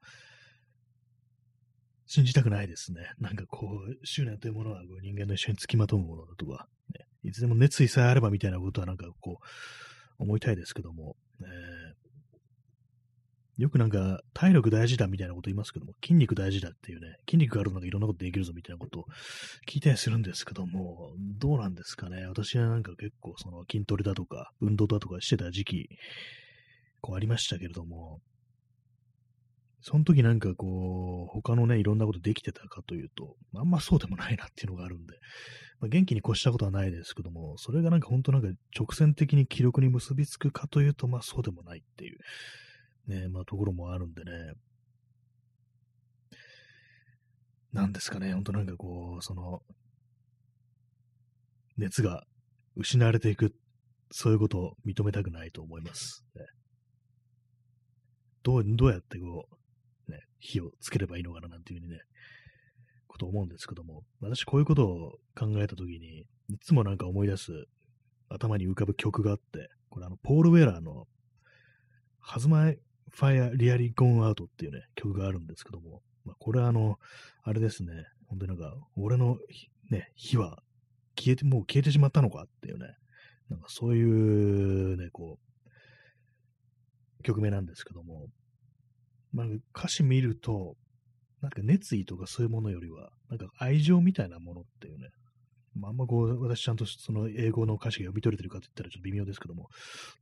[2.05, 3.01] 信じたくないですね。
[3.19, 6.67] なんかこう、執念というものは人間の一緒に付きまとうものだとか、
[6.97, 9.43] ね、いつでも熱意さえあればみたいなことはなんかこう、
[10.19, 11.47] 思いたいですけども、ね、
[13.57, 19.05] よくなんか体力大事だみたいなこと言いますけども、筋肉大事だっていうね、筋肉があるのがいろんなことできるぞみたいなことを
[19.67, 22.25] 聞いたりするんですけども、どうなんですかね。
[22.27, 25.89] 私はなんか結構その筋トレだとか、運動だとかしてた時期、
[27.01, 28.19] こうありましたけれども、
[29.81, 35.15] その時なんかこう、他のね、いろんなことできてたかというと、あんまそうでもないなっていうのがあるんで、
[35.79, 42.17] まあ、元気に越したことはないですけども、それがなんか本当なんか直線的に記録に結びつくかというと、まあそうでもないっていう、
[43.07, 44.31] ね、まあところもあるんでね、
[47.73, 49.61] なんですかね、本当なんかこう、その、
[51.77, 52.23] 熱が
[52.75, 53.53] 失われていく、
[54.09, 56.23] そういうことを認めたくないと思います。
[56.35, 56.41] ね、
[58.41, 59.47] どう、どうやってこ
[60.07, 61.99] う、ね、火をつければいいのかななんていうふうにね、
[63.17, 67.51] こと思うんですけども、私こういうことを考えたときに、いつもなんか思い出す、
[68.29, 71.07] 頭に浮かぶ曲があって、これあの、ポール・ウェラーの、
[72.19, 76.99] ハズマイ・ファイア・リアリ・ゴン・アウトっていうね、曲があるんですけども、まあ、これはあの、
[77.43, 77.91] あれですね、
[78.27, 79.37] 本当になんか、俺の、
[79.89, 80.61] ね、火は
[81.17, 82.87] 消えて、もう消えてしまったのかっていうね、
[83.49, 88.27] なんかそういうね、こう、曲名なんですけども、
[89.31, 90.75] まあ、歌詞見ると、
[91.41, 95.09] なんか熱意とかそういうものよりは、なんか愛情みたいなものっていうね、
[95.75, 99.69] まあ、あんまこう、私ちゃんとその英語の歌詞が読み取れてるかって言ったらちょっと微妙ですけども、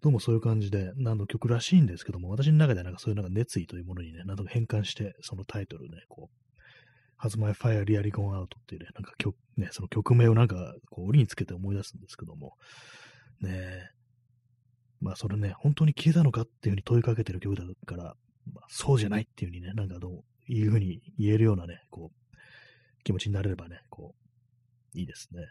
[0.01, 8.43] どうもそういう感じで、何の曲らしいんですけども、私の中ではなんかそういうなんか熱意というものにね、なんとか変換して、そのタイトルね、こう、Has My Fire Really Gone Out?
[8.43, 12.53] っていうね、なんか曲、ね、その曲名をなんか、こう、折につけて思い出すんですけども、
[13.39, 13.87] ねえ、
[14.99, 18.03] まあそれね、本当に消えたのかっていうふうに問いかけてる曲だから、
[18.53, 22.35] まあ、そうじゃないっていうふうにね、なんかどういうふうに言えるようなね、こう、
[23.03, 24.15] 気持ちになれればね、こ
[24.93, 25.41] う、いいですね。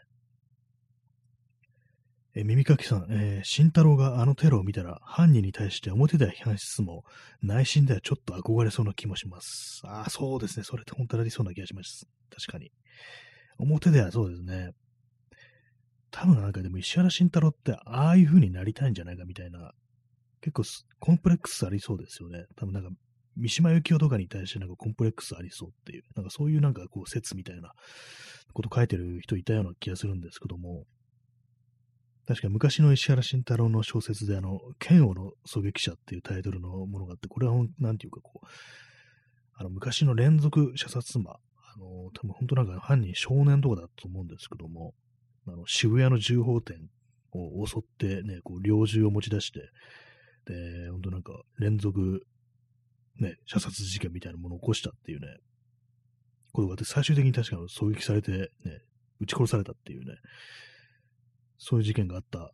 [2.37, 7.05] え耳かきさん、えー、慎太郎があのテロを見たら、犯人に対して表では批判しつつも、
[7.41, 9.81] 内心ではちょっと憧れそうな気もします。
[9.85, 10.65] ああ、そうですね。
[10.65, 12.07] それって本当にありそうな気がします。
[12.29, 12.71] 確かに。
[13.57, 14.71] 表ではそうですね。
[16.11, 19.71] 多分なんかでも石原慎太郎ってああいう風になりたいんじゃないかみたいな、
[20.41, 20.63] 結構
[20.99, 22.45] コンプレックスありそうですよね。
[22.57, 22.89] 多分なんか
[23.37, 27.71] 三島由紀夫とかに対してなんかコンプレックスありそうっていう、なんかそういうなんかこう説みたいな
[28.53, 30.85] こと書いてる人いたような気がするんですけども、
[32.27, 38.47] 確か昔の石原慎太郎の小説であの、剣王の狙撃者っていうタイトルのものがあって、これはなんていうかこう、
[39.57, 41.37] あの昔の連続射殺魔、あ
[41.79, 44.93] の、多分本当なんか犯人少年とかだと思うんですけども、
[45.47, 46.89] あの渋谷の銃砲店
[47.31, 49.59] を襲ってね、こう猟銃を持ち出して、
[50.45, 52.25] で、本当なんか連続
[53.19, 55.27] ね、射殺事件みたいなものを起こしたっていうね、
[56.51, 58.47] ことがあって、最終的に確か狙撃されて、ね、
[59.19, 60.15] 撃ち殺されたっていうね、
[61.57, 62.51] そういう事件があった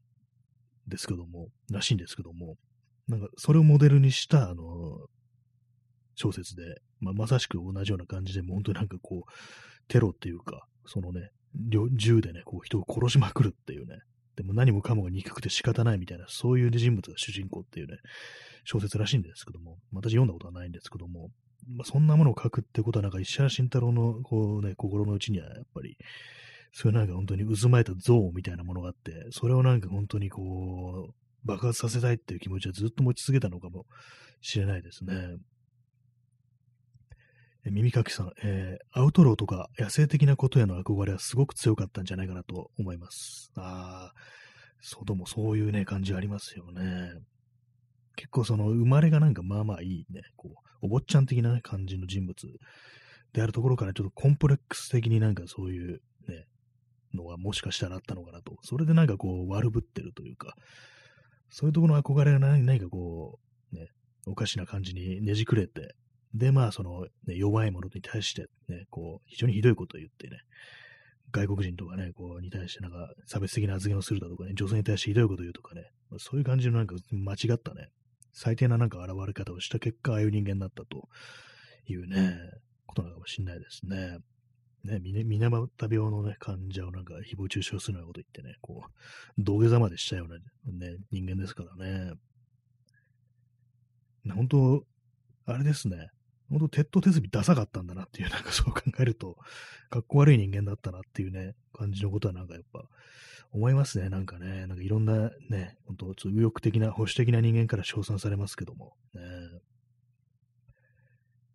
[0.88, 2.56] ですけども、らしいんですけども、
[3.08, 4.64] なんかそれをモデルにした、あの、
[6.16, 6.64] 小説で、
[7.00, 9.32] まあ、まさしく同じような感じで、もう本当になんかこう、
[9.88, 11.30] テロっていうか、そのね、
[11.96, 13.98] 銃でね、こう人を殺しまくるっていうね、
[14.36, 17.98] でも何もかもが憎くて仕方ないみたいな、そういう人物が主人公っていうね、
[18.64, 21.30] 小説らしいんですけども、私読んだことはないんですけども、
[21.68, 25.98] まあ、そんなものを書くってことは、なんか石原慎太郎のこうね、心の内にはやっぱり、
[26.74, 31.14] そういうなんか本当に渦巻いた像みたいなものがあって、それをなんか本当にこう、
[31.44, 33.86] 爆発させたいっていう気持ちはずっと持ち続けたのかも
[34.42, 35.38] しれないですね。
[37.66, 43.52] 耳かきさん、えー、アウトローとか野生的なことへの憧れはすごく強かったんじゃないかなと思います。
[43.56, 44.14] ああ、
[44.82, 47.12] そう、でもそういうね、感じありますよね。
[48.16, 50.50] 結構その生まれがなんかまあまあいいね、こ
[50.82, 52.36] う、お坊ちゃん的な、感じの人物
[53.34, 56.46] であるところからちょっとコンプレックス的になんかそういうね、
[57.14, 58.56] のがもしかしたらあったのかなと。
[58.64, 60.56] それでなんかこう悪ぶってるというか、
[61.50, 63.40] そういうところの憧れが何かこ
[63.72, 63.88] う、ね、
[64.26, 65.94] おかしな感じにねじくれて、
[66.34, 70.38] で、まあ、その、ね、弱い者に対して、ね、こう、非常にひどいことを言ってね、
[71.32, 77.90] 外国人とかね、こう、に対してなんか差別的な発言をするだとかね、女性に対してひどいことを言うとかね、まあ、そういう感じのなんか間違ったね、
[78.34, 81.10] 最低ななんか現れ方をした結果、ああいう人間になったと
[81.88, 82.38] いうね、
[82.86, 84.18] ことなのかもしれないですね。
[84.84, 88.92] ね、水俣病のね、患者をなんか誹謗中傷するようなこと言ってね、こう、
[89.38, 90.38] 土下座までしたような
[90.88, 92.14] ね、人間ですからね。
[94.34, 94.84] 本当、
[95.46, 96.10] あれですね。
[96.52, 99.38] 本当、鉄頭鉄尾ダサかったんだなっていう、なんかそう考えると、
[99.90, 102.84] かっこ悪い人間だったなっていうね、感じのことはなんかやっぱ、
[103.54, 104.10] 思いますね。
[104.10, 109.22] なんかね、なんかいろんなね、本当右翼的な、保守的な人間から称賛されますけども、ね。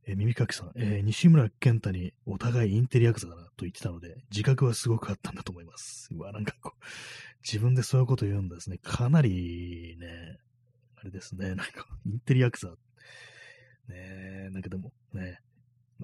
[0.08, 6.10] え耳かきさん、えー、西村健太にお互いインテリアクザだなと言ってたので、自覚はすごくあったんだと思います。
[6.14, 6.84] うわ、なんかこう、
[7.42, 8.78] 自分でそういうこと言うんですね。
[8.78, 10.38] かなりね、
[10.96, 12.72] あれですね、なんか、インテリアクザ
[13.88, 13.94] ね
[14.48, 15.38] えなんかでもね、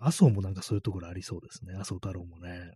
[0.00, 1.74] 麻生もなんかそういうところありそうですね。
[1.74, 2.72] 麻生太郎もね。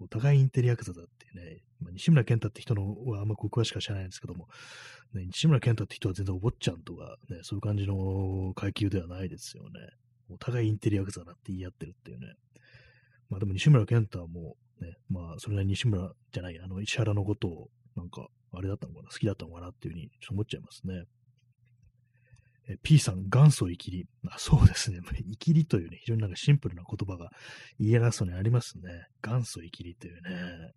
[0.00, 4.48] お互いインテリアクザだっていうね、まあ、西村健太って人のはあんま詳しくは知らないんですけども、
[5.14, 9.70] ね、西村健太って人は全然お坊ちゃんとか、ね、そういう感じの階級ではないですよね。
[10.28, 12.34] お互いインテリアクザだって言い合ってるっていうね。
[13.30, 21.04] まあでも西村健太もね、まあそれなりに西村じゃない、あの石原のことをなんかあれだったのかな、好きだったのかなっていうふうにちょっと思っちゃいますね。
[22.68, 24.06] え P さん、元祖生きり。
[24.28, 25.00] あ そうですね。
[25.02, 27.30] 生きりというね、非常になんかシンプルな言葉が
[27.78, 29.06] 言い表すのにありますね。
[29.22, 30.72] 元祖生きりというね。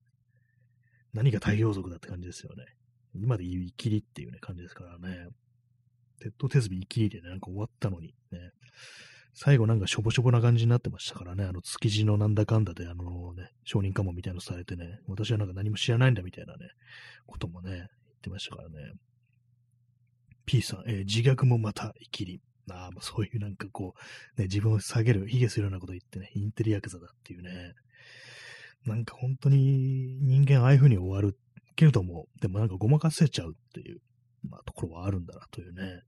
[1.14, 2.66] 何が太陽族だって感じですよね。
[3.14, 5.28] 今で言う生きりっていうね、感じですからね。
[6.20, 8.52] 鉄頭鉄尾生きりでね、なんか終わったのにね。
[9.38, 11.44] 最後なんかしょぼしょぼな感じになってましたからね。
[11.44, 16.70] あの築地のなんだかんだで、あのね、証人喚問みたいなのされてね、私はなんか何も知らないんだみたいなね、
[17.28, 17.88] こともね、言っ
[18.22, 18.76] てましたからね。
[20.46, 22.41] P さん、えー、自虐もまた生きり。
[22.72, 23.93] ああ、そういうなんかこ
[24.38, 27.74] う、ね、自分を下げる、卑下するようなこと言ってね、インテリヤクザだっていうね。
[28.86, 31.38] なんか本当に人間ああいう風に終わる
[31.76, 34.00] けれども、でもなんかごまかせちゃうっていう、
[34.50, 36.02] まあ、ところはあるんだなというね、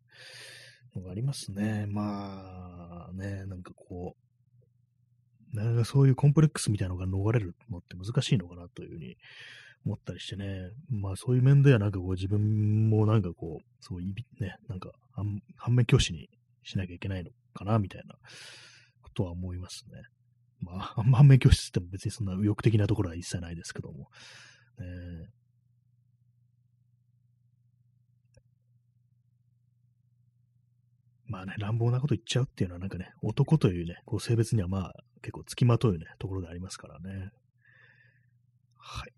[0.95, 1.85] のがありますね。
[1.87, 9.15] まあ、ね、なんかこう、なかなかそういうコンプレックスみたいなのが逃れるのって難しいのかなというふうに
[9.85, 14.91] 思ったりしてね、まあそういう面ではなんかこう自分もなんかこう、そういびね、なんか
[15.57, 16.29] 反面教師に
[16.63, 18.15] しなきゃいけないのかな、みたいな
[19.01, 20.01] ことは思いますね。
[20.59, 20.79] まあ、
[21.13, 24.09] 反面教師っても別にそんな右翼的なところは一切ないですけども。
[24.79, 25.29] ね、
[31.25, 37.29] まあね、乱暴なこと言っちゃうっていうのはなんかね、男というね、こう性別にはまあ結構付きまとうね、ところでありますからね。
[38.77, 39.16] はい。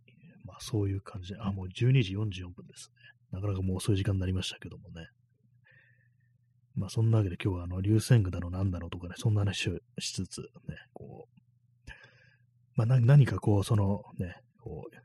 [0.49, 2.89] まあそういう感じで、あ、もう12時44分です
[3.31, 3.39] ね。
[3.39, 5.07] なかなかもう遅い時間になりましたけどもね。
[6.73, 11.91] まあそんなわけで今日はあの流線具だのなんだのとかね、そんな話をしつつ、ね、こう、
[12.75, 14.95] まあ何かこう、そのね、こう、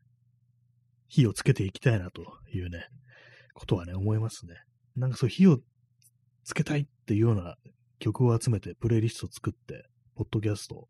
[1.08, 2.86] 火をつけていきたいなというね、
[3.52, 4.54] ことはね、思いますね。
[4.96, 5.58] なんかそう火を
[6.44, 7.56] つけたいっていうような
[7.98, 9.84] 曲を集めてプレイリストを作って、
[10.14, 10.86] ポッドキャスト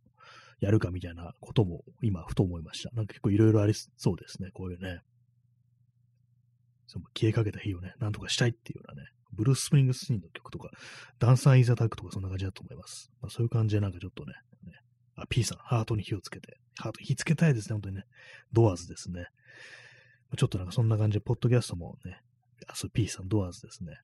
[0.60, 2.90] やるかみたいなことも今、ふと思いました。
[2.94, 5.00] なんか結構いろいろありそうですね、こういうね。
[6.86, 10.70] その消えかけた日をね、なんとかしたいっていうようなね、ブルース・スプリングスティンの曲とか、
[11.18, 13.10] ダンサー・イザ・タックとかそんな感じだと思います。
[13.20, 14.32] まあ、そういう感じでなんかちょっとね、
[14.64, 14.72] ね
[15.16, 18.04] あ、P さん、ハートに火をつけて、ハート火つけたいですね、本当にね。
[18.52, 19.26] ドアーズですね。
[20.36, 22.20] ちょっとなんかそんな感じで、ポッドキャストもね、
[22.66, 23.96] あ、そう、P さん、ドアーズですね。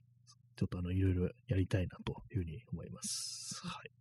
[0.56, 3.60] ちょっとあの、いろいろやりたいなというふうに思います。
[3.64, 3.99] はい。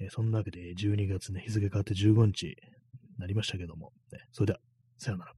[0.00, 2.56] えー、そんなわけで12月ね、日付変わって15日に
[3.18, 4.60] なりましたけども、ね、それでは、
[4.98, 5.32] さようなら。